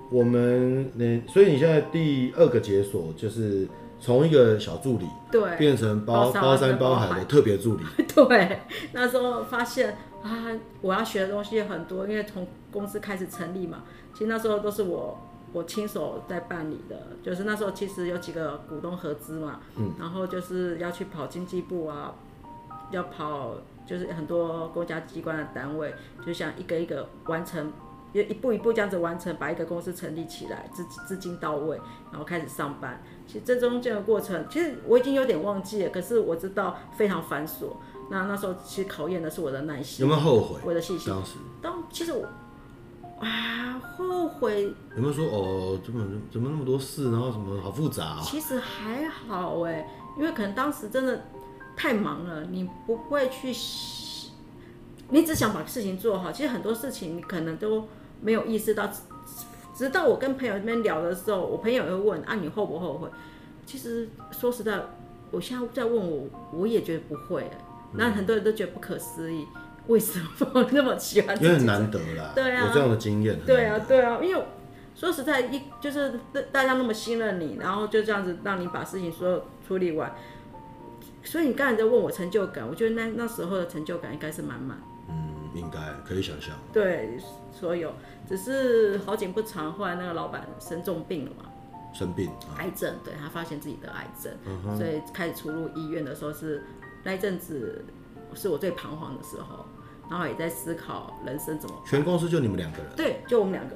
[0.09, 3.67] 我们那，所以你现在第二个解锁就是
[3.99, 7.83] 从一个小助理，对，变成包包山包海的特别助理。
[8.13, 8.59] 对，
[8.93, 10.47] 那时候发现啊，
[10.81, 13.83] 我要学的东西很多，因为从公司开始成立嘛，
[14.13, 15.19] 其实那时候都是我
[15.57, 16.95] 我亲手在办理的。
[17.23, 22.13] 就是那时候其实有几个股东合资嘛，嗯，然后就是要去跑经济部啊，
[22.91, 23.55] 要跑
[23.85, 25.93] 就是很多国家机关的单位，
[26.25, 27.71] 就想一个一个完成。
[28.13, 31.77] 一一步一步这样子完成，把一个公司成立起来，资资金到位，
[32.09, 33.03] 然后开始上班。
[33.27, 37.73] 其实这中间的过程，其实我已经有点忘记了，可是我知道非常繁琐。
[38.09, 40.57] 那那时候其实考验的是我的耐心，有没有后悔？
[40.63, 41.13] 我的细心。
[41.13, 42.25] 当时，当其实我
[43.19, 48.21] 啊，后悔有没有说哦，怎么怎么那么多事，然后什么好复杂啊？
[48.23, 51.25] 其实还好哎，因为可能当时真的
[51.75, 53.53] 太忙了，你不会去，
[55.09, 56.31] 你只想把事情做好。
[56.31, 57.87] 其实很多事情你可能都。
[58.19, 58.89] 没有意识到，
[59.75, 63.07] 直到我跟朋友那边聊的时候，我朋友又问啊，你后不后悔？
[63.63, 64.81] 其实说实在，
[65.29, 67.47] 我现在在问我，我也觉得不会。
[67.93, 69.45] 那很多人都觉得不可思议，
[69.87, 71.35] 为什么那么喜欢？
[71.41, 73.39] 因为很难得啦，对啊，有这样的经验。
[73.45, 74.43] 对啊，对啊，因为
[74.95, 76.19] 说实在，一就是
[76.51, 80.13] 大家那么信任你，然后就这样子让你把事情所有处理完。
[81.23, 84.77] 所以你刚才在问我成就感，我觉得那那时候的成就感应该是满满。
[85.09, 85.15] 嗯，
[85.53, 86.55] 应该可以想象。
[86.71, 87.17] 对。
[87.59, 87.91] 所有
[88.27, 91.49] 只是好景不长，后来那个老板生重病了嘛，
[91.91, 96.61] 生病，癌症，对，他发现自己得癌症，嗯，所以开始出入医院的时候是
[97.03, 97.83] 那一阵子
[98.35, 99.65] 是我最彷徨的时候，
[100.09, 101.75] 然后也在思考人生怎么。
[101.85, 102.87] 全公司就你们两个人？
[102.95, 103.75] 对，就我们两个。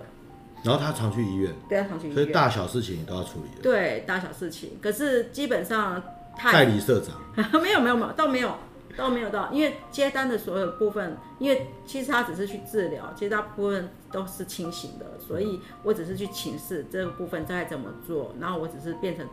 [0.64, 3.62] 然后他常去医院，对，他常去医院，所以大小事情你都要处理。
[3.62, 6.02] 对，大小事情，可是基本上
[6.38, 7.16] 他代理社长
[7.62, 8.56] 没有没有没有，倒没有。
[8.98, 19.26] 倒没有到，因为接单的所有部分，因为其实他只是去治疗，其实大部分都是清醒的，所以我只是去请示这个部分该怎么做，然后我只是变成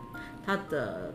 [0.45, 1.13] 他的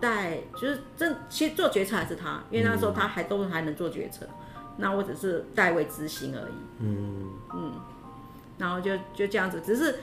[0.00, 4.26] 代，就是这其实做决策还是他，因为那时候他还都还能做决策，
[4.76, 6.54] 那我只是代为执行而已。
[6.80, 7.72] 嗯嗯，
[8.58, 10.00] 然后就就这样子，只是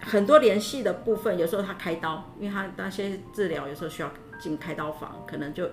[0.00, 5.68] 很多联系的部分，有时候他开刀，因为他那些治疗有时候需要进开刀房，可能就。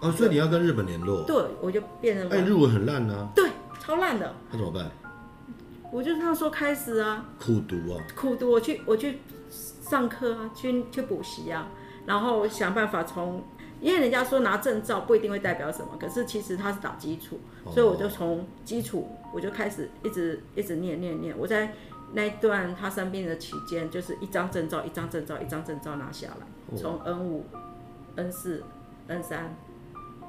[0.00, 1.24] 哦，所以你要跟日本联络？
[1.24, 2.30] 对，我就变成。
[2.30, 3.28] 哎，日文很烂啊。
[3.34, 3.50] 对，
[3.80, 4.32] 超烂的。
[4.50, 4.88] 那怎么办？
[5.90, 7.24] 我就那时候开始啊。
[7.40, 8.04] 苦读啊。
[8.14, 9.18] 苦读，我去我去
[9.50, 11.66] 上课啊，去去补习啊，
[12.06, 13.42] 然后想办法从，
[13.80, 21.34] 因为人家说拿证照不一定会代表什么，可是其实它是打基础，哦，所以我就从基础我就开始一直一直念念念。
[21.38, 21.72] 我在
[22.12, 27.44] 那一段他生病的期间，就是一张证照一张证照一张证照拿下来，从 N 五、
[28.16, 28.62] N 四、
[29.06, 29.54] N 三。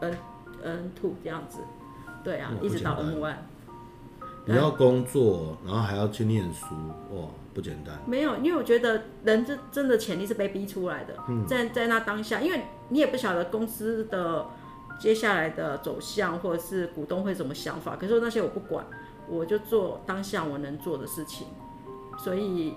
[0.01, 0.17] N
[0.63, 1.59] N two 这样子，
[2.23, 3.35] 对啊，一直到 N one。
[4.49, 6.65] 你要工作，然后还要去念书，
[7.11, 7.95] 哇，不简单。
[8.07, 11.13] 没有，因为我觉得人这真的潜力是被逼出来的。
[11.27, 14.47] 嗯，在在那当下，因为你也不晓得公司的
[14.99, 17.95] 接下来的走向，或者是股东会怎么想法。
[17.95, 18.83] 可是那些我不管，
[19.27, 21.45] 我就做当下我能做的事情。
[22.17, 22.73] 所以，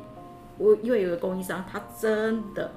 [0.59, 2.71] 我因为有个供应商，他真的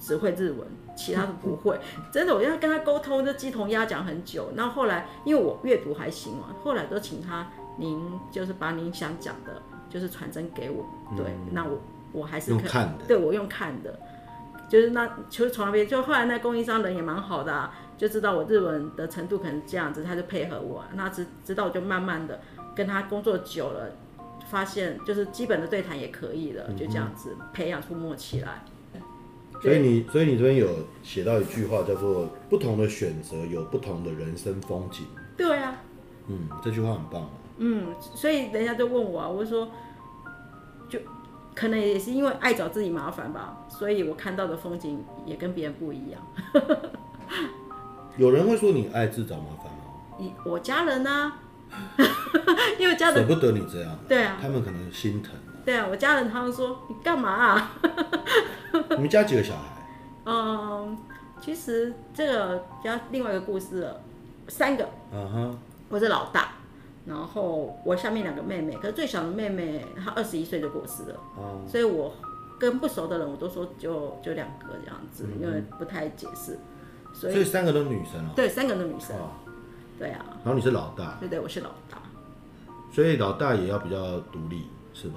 [0.00, 0.66] 只会日文。
[0.94, 1.80] 其他的不会，
[2.12, 4.50] 真的，我要跟他沟通，就鸡同鸭讲很久。
[4.54, 10.84] 然后后来，因为我阅读还行嘛，后来都请他，您就是把您想讲的，就是传真给我。
[11.16, 11.80] 对，嗯、那我
[12.12, 13.98] 我还是可以看的，对我用看的，
[14.68, 20.84] 就是那就是从那边，就后来那供应商人也蛮好的、啊，就知道我日文的程度可能这样子，他就配合我。
[20.94, 22.40] 那直直到我就慢慢的
[22.74, 23.90] 跟他工作久了，
[24.50, 28.62] 发现就是基本的对谈也可以了，就这样子培养出默契来。
[29.60, 30.68] 所以你，所以你这边有
[31.04, 35.06] 写到一句话，叫做“不同的选择有不同的人生风景”。
[35.36, 35.76] 对啊，
[36.26, 37.30] 嗯，这句话很棒啊。
[37.64, 39.68] 嗯，所以人家就问我啊，我就说，
[40.88, 40.98] 就
[41.54, 46.20] 可能也是因为爱找自己麻烦吧，所以我看到的风景也跟别人不一样。
[48.16, 49.78] 有人会说你爱自找麻烦吗？
[50.18, 51.38] 你我家人呢、啊？
[52.78, 55.32] 因为家人舍不得你这样，对啊，他们可能心疼。
[55.64, 57.70] 对啊，我家人他们说你干嘛啊？
[58.90, 59.62] 你们家几个小孩？
[60.26, 60.98] 嗯，
[61.40, 64.00] 其实这个要另外一个故事了，
[64.48, 64.88] 三个。
[65.12, 65.58] 嗯哼，
[65.88, 66.48] 我是老大，
[67.04, 72.12] 然后我下面两个妹妹，可是最小的妹妹她二十一岁就过世了，哦，所以我
[72.58, 76.58] 跟不熟的人我都说就就两个这样子，嗯、因为不太解释。
[77.14, 78.30] 所以，三个都是女生哦。
[78.34, 79.14] 对，三个都是女生。
[79.98, 80.24] 对啊。
[80.42, 81.18] 然后你是老大。
[81.20, 81.98] 对对，我是老大。
[82.90, 85.16] 所以老大也要比较独立，是吗？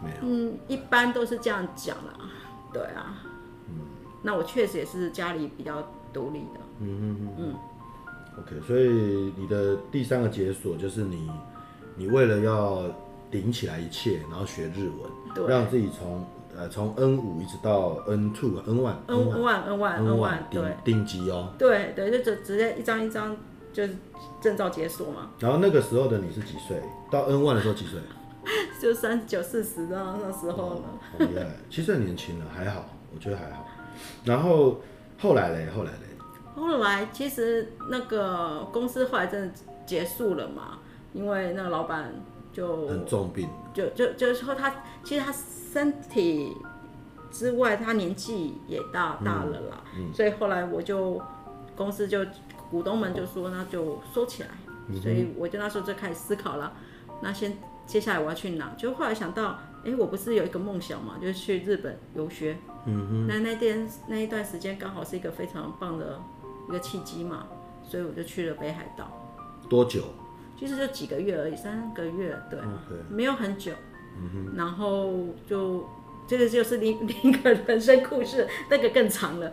[0.00, 0.16] 没有。
[0.22, 2.30] 嗯，一般都是这样讲啦。
[2.72, 3.24] 对啊。
[3.68, 3.80] 嗯。
[4.22, 6.60] 那我确实也是家里比较独立的。
[6.78, 7.34] 嗯嗯嗯。
[7.38, 7.54] 嗯
[8.38, 11.30] OK，所以你的第三个解锁就是你，
[11.96, 12.82] 你为了要
[13.30, 16.24] 顶起来一切，然后学日文，让自己从
[16.54, 21.52] 呃从 N 五一直到 N two、N one、N one、N one、N one，对，顶级哦。
[21.58, 23.34] 对对，就直直接一张一张
[23.72, 23.94] 就是
[24.40, 25.30] 证照解锁嘛。
[25.38, 26.80] 然后那个时候的你是几岁？
[27.10, 27.98] 到 N one 的时候几岁？
[28.80, 30.82] 就三十九、四十的那时候呢。
[31.12, 32.84] 好厉害，其实很年轻了，还好，
[33.14, 33.66] 我觉得还好。
[34.24, 34.80] 然后
[35.18, 36.05] 后来嘞，后来嘞。
[36.56, 39.54] 后来其实那个公司后来真的
[39.84, 40.78] 结束了嘛，
[41.12, 42.12] 因为那个老板
[42.52, 46.56] 就很重病，就就就是说他其实他身体
[47.30, 51.20] 之外，他年纪也大大了啦，嗯嗯、所以后来我就
[51.76, 52.24] 公司就
[52.70, 54.48] 股东们就说那就收起来，
[54.88, 56.72] 嗯、所以我就那时候就开始思考了，
[57.20, 58.72] 那先接下来我要去哪？
[58.78, 66.18] 就后来想到，哎，我不是有一个梦想嘛，就是去日本游学，嗯哼，那那天那一段时间刚好是一个非常棒的。
[66.68, 67.46] 一个契机嘛，
[67.82, 69.10] 所以我就去了北海道。
[69.68, 70.02] 多久？
[70.58, 73.02] 其实就几个月而已，三个月，对，Okay.
[73.10, 73.72] 没有很久。
[74.18, 74.56] 嗯哼。
[74.56, 75.12] 然后
[75.46, 75.86] 就
[76.26, 79.52] 这个就是另 另一个人生故事，那个更长了。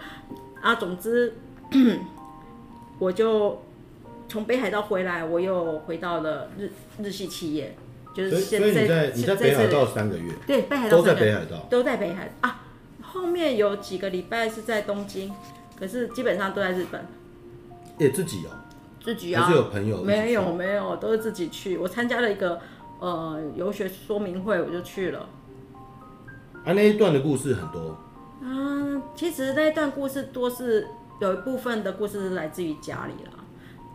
[0.62, 1.34] 啊，总之，
[3.00, 3.62] 我就
[4.30, 7.76] 从北海道回来，我又回到了日日系企业，
[8.16, 8.72] 就是现在。
[8.72, 10.32] 所以你在你在北海道三个月？
[10.48, 12.62] 对，北海道都在北海道，都在北海啊。
[13.02, 15.34] 后面有几个礼拜是在东京。
[15.80, 17.06] 可是基本上都在日本，
[17.98, 18.50] 也自己哦，
[19.02, 20.02] 自己啊，还是有朋友？
[20.04, 21.78] 没有没有，都是自己去。
[21.78, 22.60] 我参加了一个
[23.00, 25.28] 呃游学说明会，我就去了。
[26.64, 27.98] 啊，那一段的故事很多。
[28.42, 30.88] 嗯，其实那一段故事多是
[31.20, 33.32] 有一部分的故事是来自于家里啦，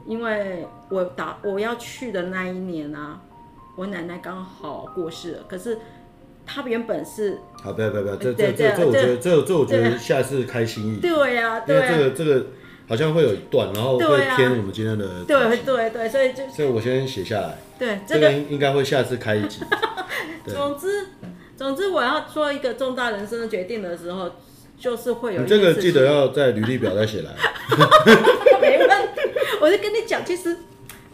[0.05, 3.21] 因为我打我要去的那一年啊，
[3.77, 5.79] 我奶奶刚好过世了，可是。
[6.49, 11.15] 他原本是好，不要不要不要，这这这这我觉得这这我觉得下次开心一点。
[11.15, 12.47] 对呀，因为这个这个
[12.89, 15.07] 好像会有一段，然后会偏我们今天的。
[15.25, 17.59] 对对对，所以就所以我先写下来。
[17.79, 19.61] 对，这个应应该会下次开一集。
[20.49, 21.07] 总之
[21.55, 24.31] 总之，我要做一个重大人生的决定的时候，
[24.79, 25.43] 就是会有。
[25.43, 27.31] 你这个记得要在履历表再写来。
[28.61, 29.21] 没问题，
[29.61, 30.57] 我就跟你讲，其实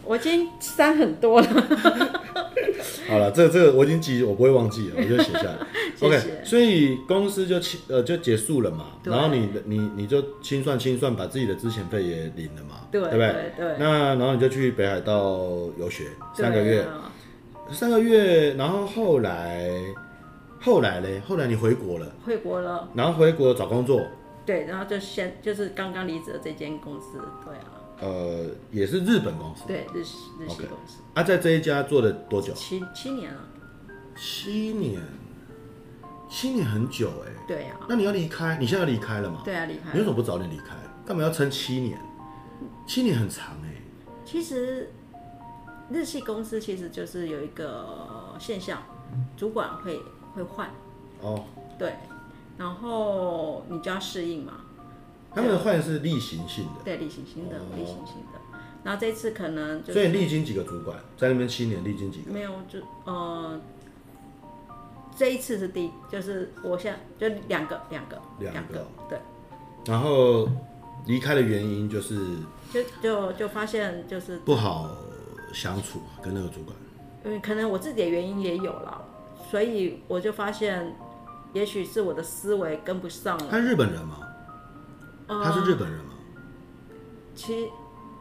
[0.05, 1.47] 我已经删很多了。
[3.07, 5.57] 好了，这个、这个我已经记，我不会忘记了，我就写下来。
[5.95, 13.27] 谢谢 OK，所以公司就清呃就结束了嘛，然后你你你就清算清算，把自己的资遣费也领了嘛，对，对不对？
[13.27, 15.37] 对，对那然后你就去北海道
[15.77, 17.11] 游学三个月，啊、
[17.71, 19.69] 三个月，然后后来
[20.59, 24.01] 后来嘞，后来你回国了，回国了，然后回国找工作，
[24.45, 27.74] 对，然后就先就是刚刚离职的这间公司，对啊。
[28.01, 31.01] 呃，也是日本公司，对，日系日系公司。
[31.13, 32.53] 啊，在这一家做了多久？
[32.53, 33.39] 七七年了。
[34.15, 35.01] 七年，
[36.29, 37.31] 七年很久哎。
[37.47, 37.75] 对呀。
[37.87, 39.41] 那你要离开，你现在要离开了吗？
[39.45, 39.91] 对啊，离开。
[39.93, 40.75] 你为什么不早点离开？
[41.05, 41.97] 干嘛要撑七年？
[42.85, 43.81] 七年很长哎。
[44.25, 44.91] 其实，
[45.89, 48.81] 日系公司其实就是有一个现象，
[49.37, 49.99] 主管会
[50.33, 50.69] 会换。
[51.21, 51.45] 哦。
[51.77, 51.93] 对，
[52.57, 54.64] 然后你就要适应嘛。
[55.35, 58.39] 他们换是例行性的，对，例行性的，例行性的。
[58.83, 62.31] 然后这次可能就所以历经几个主管，在那边七年，历经几个？
[62.31, 63.59] 没有，就呃，
[65.17, 69.19] 这一次是第，就是我现在就两个，两个，两个，对。
[69.87, 70.47] 然后
[71.07, 72.15] 离开的原因就是，
[72.71, 74.89] 就就就发现就是不好
[75.51, 76.75] 相处，跟那个主管。
[77.25, 79.03] 因为可能我自己的原因也有了，
[79.49, 80.95] 所以我就发现，
[81.53, 83.47] 也许是我的思维跟不上了。
[83.49, 84.19] 他日本人吗？
[85.27, 86.11] 他是日本人吗？
[87.33, 87.69] 其实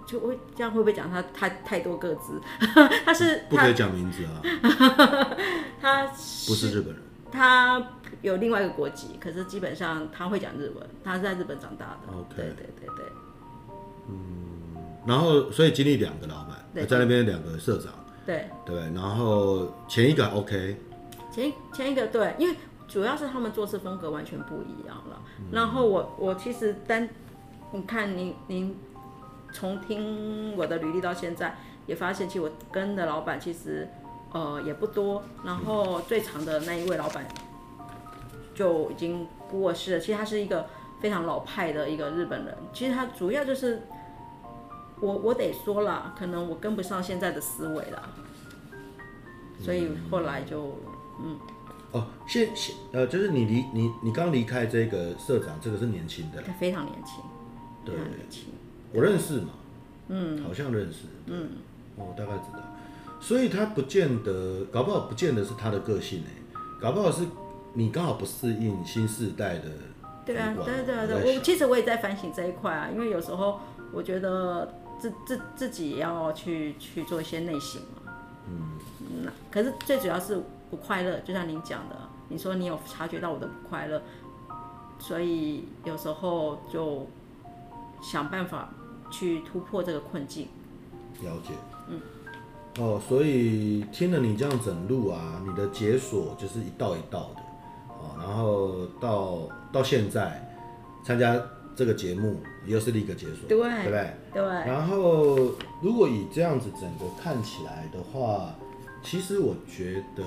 [0.06, 2.40] 就会这样会不会讲他太太多个字？
[3.04, 4.42] 他是不可以讲名字啊。
[5.80, 7.80] 他不是日本人，他
[8.22, 10.84] 有另外一个国籍，可是基本上他会讲日文。
[11.04, 12.12] 他是在日本长大的。
[12.12, 13.06] OK，对对对对。
[14.08, 14.76] 嗯，
[15.06, 17.92] 然后所以经历两个老板，在那边两个社长，
[18.26, 20.76] 对对，然后前一个 OK，
[21.30, 22.56] 前前一个对，因为。
[22.86, 25.20] 主要是他们做事风格完全不一样了。
[25.38, 27.08] 嗯、然后我我其实单，
[27.72, 28.76] 你看您您
[29.52, 31.56] 从听我的履历到现在，
[31.86, 33.88] 也发现，其实我跟的老板其实
[34.32, 37.26] 呃也不多，然后最长的那一位老板
[38.54, 39.98] 就已经过世了。
[39.98, 40.66] 其实他是一个
[41.00, 43.82] 非常老派的一个日本人，其实他主要就是
[45.00, 48.02] 我我得说了，可能我跟不上现在的思维了，
[49.58, 50.78] 所以后来就
[51.20, 51.38] 嗯。
[51.94, 57.22] 哦，现现呃，就是你离你你刚离开这个社长，这个是年轻的，他非常年轻，
[57.84, 58.46] 对，非常年轻，
[58.92, 59.50] 我认识嘛，
[60.08, 61.50] 嗯，好像认识，嗯，
[61.94, 62.58] 我大概知道，
[63.20, 67.24] 所以他不见得，搞不好不见得是他的个性哎，搞不好是
[67.74, 69.70] 你刚好不适应新时代的，
[70.26, 73.60] 对啊，对对对，对，我其实我也在反省这一块啊，因为有时候
[73.92, 78.12] 我觉得自自自己也要去去做一些内省嘛，
[78.48, 78.80] 嗯，
[79.22, 80.42] 那可是最主要是。
[80.74, 81.94] 不快乐，就像您讲的，
[82.28, 84.02] 你说你有察觉到我的不快乐，
[84.98, 87.06] 所以有时候就
[88.02, 88.70] 想办法
[89.08, 90.48] 去突破这个困境。
[91.22, 91.54] 了解，
[91.88, 92.00] 嗯，
[92.80, 97.42] 哦，所以听了你这样整路啊，你的解锁就是一道一道的，
[97.90, 100.44] 哦，然后到到现在
[101.04, 101.40] 参加
[101.76, 104.14] 这个节目又是另一个解锁，对，对不对？
[104.32, 104.42] 对。
[104.42, 108.52] 然后如果以这样子整个看起来的话。
[109.04, 110.24] 其实我觉得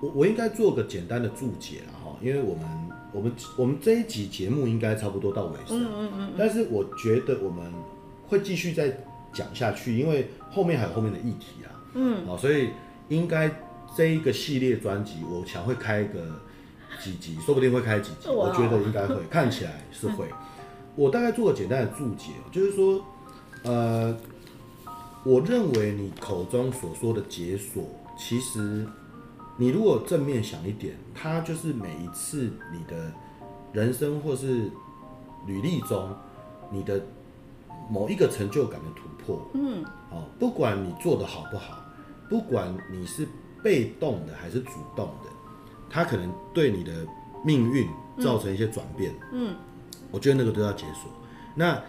[0.00, 2.64] 我我应该做个简单的注解了哈，因为我们
[3.12, 7.72] 我们我们这一集节目应该差不多到尾声，嗯嗯嗯，但是我觉得我们
[8.28, 8.96] 会继续再
[9.32, 12.70] 讲下去，因为后面还有后面的议题啊，嗯，好，所以
[13.08, 13.50] 应该
[13.96, 16.40] 这一个系列专辑，我想会开一个
[17.02, 20.26] 几集，说不定会开几集，我觉得应该会，看起来是会。
[20.94, 23.04] 我大概做个简单的注解，就是说，
[23.64, 24.16] 呃。
[25.24, 27.84] 我认为你口中所说的解锁，
[28.16, 28.86] 其实
[29.56, 33.12] 你如果正面想一点，它就是每一次你的
[33.72, 34.70] 人生或是
[35.46, 36.14] 履历中，
[36.70, 37.00] 你的
[37.90, 39.46] 某一个成就感的突破。
[39.54, 41.84] 嗯，哦，不管你做的好不好，
[42.30, 43.26] 不管你是
[43.62, 45.30] 被动的还是主动的，
[45.90, 47.06] 它可能对你的
[47.44, 47.88] 命运
[48.20, 49.12] 造成一些转变。
[49.32, 49.54] 嗯，
[50.10, 51.10] 我觉得那个都要解锁。
[51.54, 51.82] 那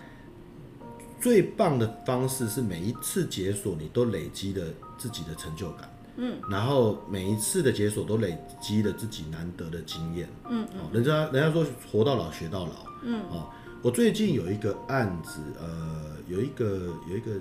[1.19, 4.63] 最棒的方式是每一次解锁，你都累积了
[4.97, 13.49] 自己的成就感，嗯，然后每一次的解锁都累积了自己难得的经验，嗯，哦，人家人家说活到老学到老，嗯，哦，
[13.81, 17.31] 我最近有一个案子，呃，有一个有一个，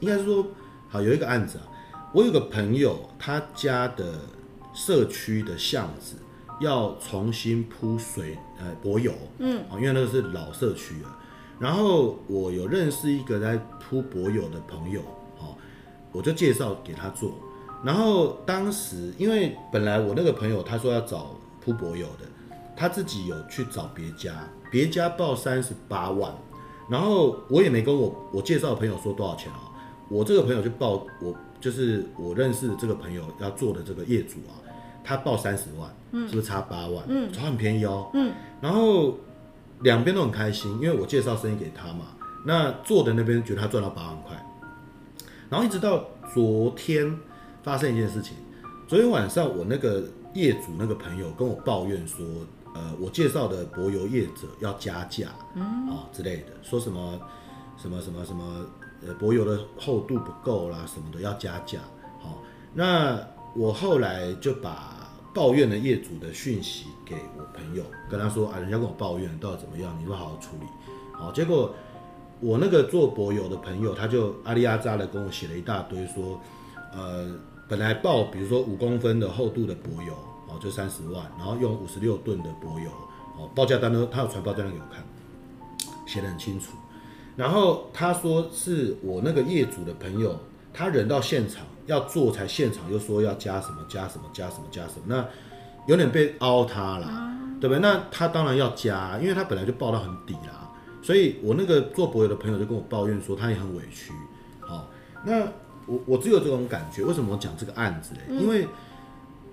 [0.00, 0.46] 应该是说，
[0.88, 1.66] 好有一个案子啊，
[2.12, 4.20] 我有个朋友，他家的
[4.74, 6.16] 社区的巷子
[6.60, 11.16] 要重新铺水，呃，柏油，嗯，哦，因为那个是老社区了。
[11.60, 15.02] 然后我有认识一个在铺博友的朋友，
[15.38, 15.54] 哦，
[16.10, 17.34] 我就介绍给他做。
[17.84, 22.24] 然后当时因为本来我那个朋友他说要找铺博友的，
[22.74, 26.34] 他自己有去找别家，别家报三十八万，
[26.88, 29.70] 然后我也没跟我我介绍的朋友说多少钱啊，
[30.08, 34.56] 我这个朋友就报我就是我认识的这个朋友要做的这个业主啊，
[35.04, 37.04] 他报三十万，嗯，是不是差八万？
[37.06, 38.32] 嗯，差很便宜哦，嗯，
[38.62, 39.14] 然后。
[39.80, 42.06] 两边都很开心，因为我介绍生意给他嘛。
[42.44, 44.34] 那做的那边觉得他赚到八万块，
[45.48, 46.04] 然后一直到
[46.34, 47.18] 昨天
[47.62, 48.36] 发生一件事情。
[48.88, 50.04] 昨天晚上我那个
[50.34, 52.26] 业主那个朋友跟我抱怨说，
[52.74, 57.20] 呃，我介绍的柏油业者要加价，嗯，啊之类的，说什么
[57.76, 58.66] 什么什么什么，
[59.06, 61.78] 呃，柏油的厚度不够啦，什么的要加价。
[62.20, 62.42] 好，
[62.74, 63.18] 那
[63.54, 64.96] 我后来就把。
[65.32, 70.66] 抱怨的业主的讯息给我朋友，跟他说啊，人家跟我抱怨到底怎么样，你说好好处理。
[71.12, 71.72] 好，结果
[72.40, 76.40] 我那个做柏油的朋友，他就阿里阿扎的跟我写了一大堆，说，
[76.92, 77.32] 呃，
[77.68, 80.12] 本来报比如说五公分的厚度的柏油，
[80.48, 82.90] 哦，就三十万，然后用五十六吨的柏油，
[83.38, 85.04] 哦，报价单都他有传报价单给我看，
[86.06, 86.72] 写得很清楚。
[87.36, 90.36] 然后他说是我那个业主的朋友，
[90.74, 91.64] 他人到现场。
[91.90, 95.26] 要做才现场又说要加什么加什么加什么加什么，那
[95.88, 97.06] 有点被凹他了，
[97.60, 97.80] 对不对？
[97.80, 100.70] 那他当然要加，因为他本来就报到很底啦。
[101.02, 104.12] 所以我那个做博友的朋友就跟我抱怨说他也很委屈。
[104.60, 104.88] 好，
[105.24, 105.40] 那
[105.86, 107.02] 我我只有这种感觉。
[107.02, 108.20] 为什么我讲这个案子呢？
[108.40, 108.68] 因为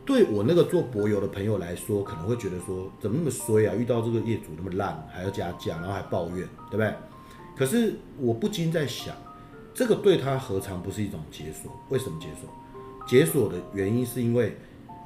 [0.05, 3.73] 对我那个做博友的朋友来说，可能会觉得说怎么那么衰啊？
[3.73, 6.93] 遇到这个业主那么烂，还要加价，然后还抱怨，对不对？
[7.57, 9.15] 可是我不禁在想。
[9.77, 11.71] 这个对他何尝不是一种解锁？
[11.89, 12.49] 为什么解锁？
[13.07, 14.57] 解锁的原因是因为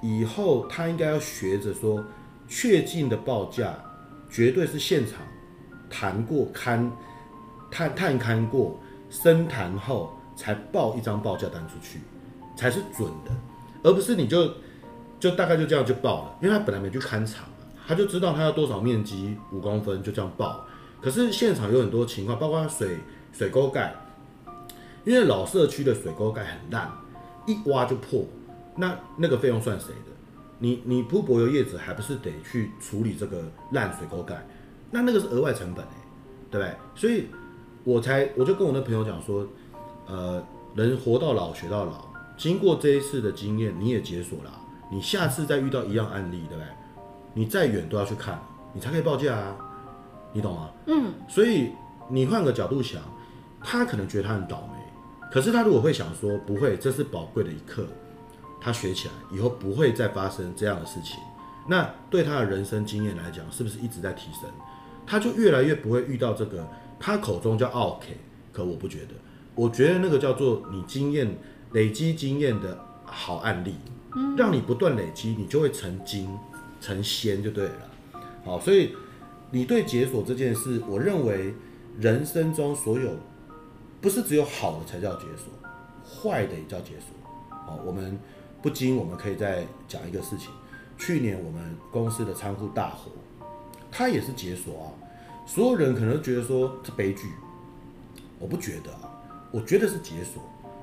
[0.01, 2.01] 以后他应该要学着说，
[2.47, 3.77] 确定的报价
[4.29, 5.17] 绝对是现场
[5.89, 6.89] 谈过、勘
[7.69, 11.99] 探探勘过、深谈后才报一张报价单出去，
[12.55, 13.31] 才是准的，
[13.83, 14.53] 而不是你就
[15.19, 17.43] 就大概就这样就报了，因为他本来没去勘场，
[17.85, 20.65] 他就知道他要多少面积五公分就这样报。
[21.01, 22.95] 可是现场有很多情况，包括水
[23.33, 23.93] 水沟盖。
[25.03, 26.91] 因为老社区的水沟盖很烂，
[27.45, 28.25] 一挖就破，
[28.75, 30.11] 那那个费用算谁的？
[30.59, 34.47] 你你铺柏油业者还不是得去处理这个烂水沟盖？
[34.91, 35.91] 那那个是额外成本哎，
[36.51, 36.75] 对不对？
[36.93, 37.27] 所以
[37.83, 39.47] 我才我就跟我那朋友讲说，
[40.05, 40.43] 呃，
[40.75, 42.05] 人活到老学到老，
[42.37, 44.51] 经过这一次的经验，你也解锁了，
[44.91, 46.65] 你下次再遇到一样案例，对不对？
[47.33, 48.39] 你再远都要去看，
[48.73, 49.55] 你才可以报价啊，
[50.31, 50.69] 你懂吗？
[50.85, 51.71] 嗯，所以
[52.07, 53.01] 你换个角度想，
[53.63, 54.80] 他可能觉得他很倒霉。
[55.31, 57.85] 可是他如果会想说不会，这是宝贵的一课，
[58.59, 61.19] 他学起来以后不会再发生这样的事情，
[61.69, 64.49] 那对他的人生经验来讲，是不是一直在提升？
[65.07, 66.67] 他就越来越不会遇到这个
[66.99, 68.17] 他口中叫 OK，
[68.51, 69.13] 可我不觉得，
[69.55, 71.33] 我觉得那个叫做你经验
[71.71, 73.75] 累积经验的好案例，
[74.37, 76.37] 让你不断累积，你就会成精
[76.81, 77.89] 成仙就对了。
[78.43, 78.93] 好，所以
[79.49, 81.53] 你对解锁这件事，我认为
[81.97, 83.11] 人生中所有。
[84.01, 85.53] 不是只有好的才叫解锁，
[86.03, 87.55] 坏的也叫解锁。
[87.55, 88.19] 好，我们
[88.61, 90.49] 不禁我们可以再讲一个事情。
[90.97, 93.11] 去年我们公司的仓库大火，
[93.91, 94.87] 它也是解锁啊。
[95.45, 97.27] 所有人可能觉得说是悲剧，
[98.39, 99.11] 我不觉得啊，
[99.51, 100.41] 我觉得是解锁。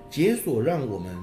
[0.09, 1.17] 解锁让我们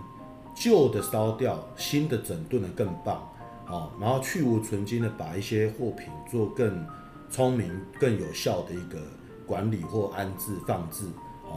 [0.53, 3.27] 旧的烧掉，新的整顿的更棒。
[3.65, 6.85] 好，然后去无存菁的把一些货品做更
[7.29, 8.99] 聪明、更有效的一个
[9.45, 11.05] 管理或安置放置。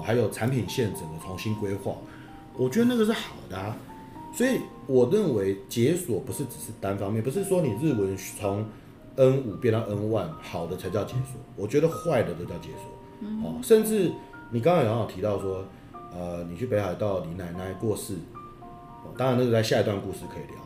[0.02, 1.94] 还有产品线整个重新规划，
[2.56, 3.76] 我觉得那个是好的啊。
[4.32, 8.64] 所以我认为解锁不是只是单方面，不是说你日文从
[9.16, 13.28] N 五变到 N one 好的才叫解锁，我觉得坏的都叫解锁。
[13.42, 14.12] 哦，甚至
[14.50, 15.64] 你刚刚有提到说，
[16.12, 18.14] 呃，你去北海道，你奶奶过世，
[18.62, 20.56] 哦，当然那个在下一段故事可以聊。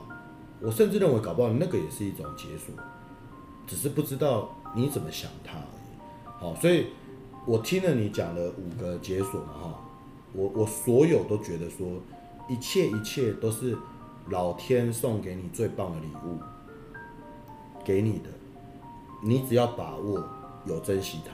[0.61, 2.75] 我甚至认为搞不好那个也是一种解锁，
[3.67, 6.41] 只是不知道你怎么想它而已。
[6.41, 6.87] 好，所以。
[7.45, 9.81] 我听了你讲了五个解锁嘛，哈，
[10.33, 11.89] 我我所有都觉得说，
[12.49, 13.77] 一切一切都是
[14.29, 16.39] 老天送给你最棒的礼物，
[17.85, 18.31] 给你的，
[19.25, 20.23] 你只要把握，
[20.67, 21.33] 有珍惜它，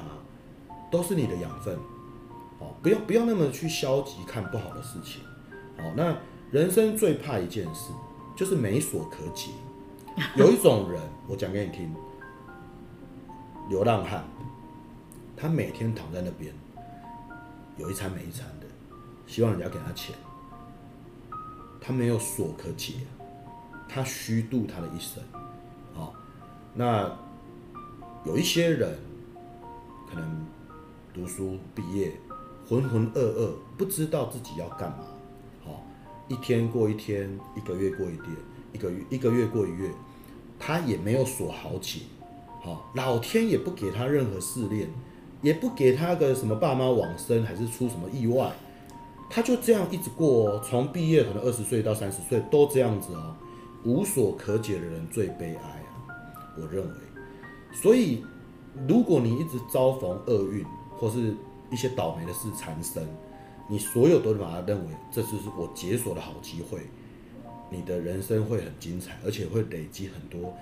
[0.90, 1.76] 都是你的养分，
[2.58, 5.20] 哦，不要不要那么去消极看不好的事情，
[5.76, 6.16] 哦，那
[6.50, 7.92] 人生最怕一件事
[8.34, 9.50] 就是没所可解，
[10.36, 11.94] 有一种人，我讲给你听，
[13.68, 14.24] 流浪汉。
[15.40, 16.52] 他每天躺在那边，
[17.76, 18.66] 有一餐没一餐的，
[19.24, 20.14] 希望人家给他钱。
[21.80, 22.94] 他没有所可解，
[23.88, 25.22] 他虚度他的一生。
[25.94, 26.12] 好，
[26.74, 27.16] 那
[28.26, 28.98] 有一些人
[30.10, 30.44] 可能
[31.14, 32.12] 读书毕业，
[32.68, 35.04] 浑浑噩噩，不知道自己要干嘛。
[35.64, 35.86] 好，
[36.26, 38.26] 一天过一天，一个月过一天，
[38.72, 39.90] 一个月一个月过一月，
[40.58, 42.00] 他也没有所好解。
[42.60, 44.90] 好，老天也不给他任何试炼。
[45.40, 48.52] 也不给他个什么爸妈往生，还是出什么意外，
[49.30, 50.62] 他就这样一直过哦。
[50.64, 53.36] 从毕业可能二十岁到三十岁都这样子哦，
[53.84, 56.12] 无所可解的人最悲哀啊，
[56.56, 56.94] 我认为。
[57.72, 58.24] 所以，
[58.88, 60.64] 如果你一直遭逢厄运
[60.96, 61.34] 或是
[61.70, 63.06] 一些倒霉的事缠身，
[63.68, 66.80] 你所有都把它认为这就是我解锁的好机会，
[67.70, 70.52] 你的人生会很精彩，而且会累积很多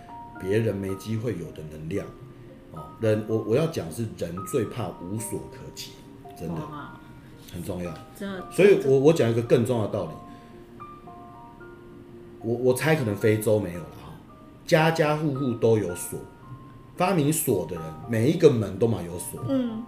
[0.41, 2.05] 别人没机会有的能量。
[3.01, 5.93] 人，我我要讲是人最怕无所可及，
[6.39, 6.55] 真的
[7.53, 7.93] 很重要。
[8.51, 10.11] 所以我我讲一个更重要的道理。
[12.43, 14.13] 我我猜可能非洲没有了哈，
[14.65, 16.19] 家家户户都有锁，
[16.97, 19.41] 发明锁的人每一个门都嘛有锁。
[19.49, 19.83] 嗯，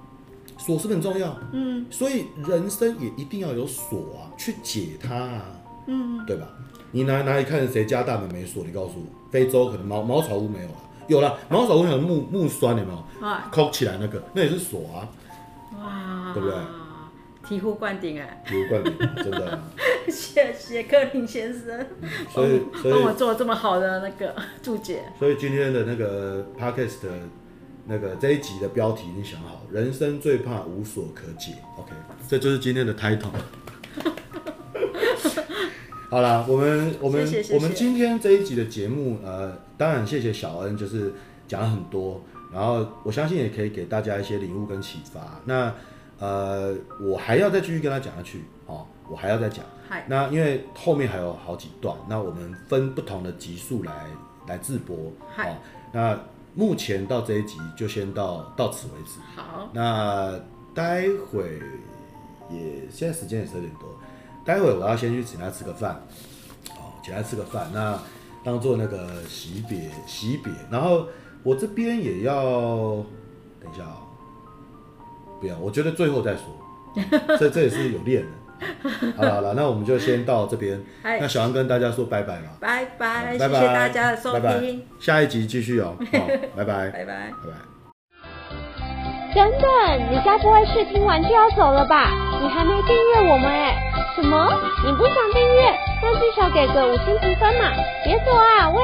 [0.57, 1.37] 锁是是很重要？
[1.53, 5.45] 嗯，所以人生也一定要有锁啊，去解它啊。
[5.87, 6.49] 嗯，对吧？
[6.91, 8.65] 你哪哪里看谁家大门没锁？
[8.65, 10.75] 你告诉我，非洲可能茅茅草屋没有了。
[11.09, 13.05] 有了，茅草屋有木木栓，有没有？
[13.51, 15.09] 扣起来那个，那也是锁啊。
[15.79, 16.59] 哇，对不对？
[17.45, 18.45] 醍醐灌顶哎！
[18.47, 19.59] 醍醐灌顶，真的。
[20.11, 21.87] 谢谢克林先生，
[22.31, 25.03] 所以帮我做这么好的那个 注解。
[25.19, 27.09] 所以今天的那个 podcast 的
[27.87, 31.53] 那个这一集的标题已经想好，人生最怕无所可解。
[31.79, 31.93] OK，
[32.29, 33.31] 这就是今天的 title。
[36.11, 41.13] 好了，我们我们我们今天这一集的节目，呃，当然谢谢小恩，就是
[41.47, 42.19] 讲了很多，
[42.51, 45.21] 然后我相信也可以给大家一些领悟跟启发。
[45.45, 45.71] 那
[46.19, 49.63] 呃，我还要再继续跟他讲下去，哦，我还要再讲。
[50.07, 54.07] 那因为后面还有好几段，那我们分不同的集数来
[54.47, 54.97] 来自播。
[55.37, 55.57] 好，哦，
[55.93, 56.19] 那
[56.55, 59.21] 目前到这一集就先到到此为止。
[59.37, 60.41] 好，那
[60.75, 61.61] 待会
[62.51, 63.98] 也现在时间也是有点多。
[64.49, 65.93] 待会我要先去请他吃个饭，
[66.71, 68.01] 哦，请他吃个饭，那
[68.43, 71.07] 当做那个惜别惜别，然后
[71.43, 73.05] 我这边也要
[73.61, 73.99] 等一下啊，
[75.39, 76.45] 不要，我觉得最后再说，
[77.39, 80.83] 这这也是有练的，好了好了，那我们就先到这边。
[81.03, 82.49] 哎那小安跟大家说拜拜吧。
[82.59, 85.95] 拜拜，拜拜，谢谢大家的收听，拜拜下一集继续哦。
[86.11, 86.27] 好，
[86.57, 87.05] 拜拜， 拜拜。
[87.05, 87.68] 拜拜。
[89.35, 92.11] 等等，你该不会是听完就要走了吧？
[92.41, 93.77] 你还没订阅我们哎？
[94.17, 94.49] 什么？
[94.85, 95.79] 你不想订阅？
[96.03, 97.71] 那至少给个五星评分嘛！
[98.05, 98.81] 别走啊，喂，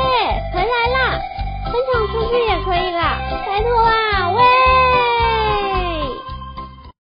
[0.52, 1.18] 回来啦！
[1.64, 4.93] 分享出去也可以啦，拜托啊，喂。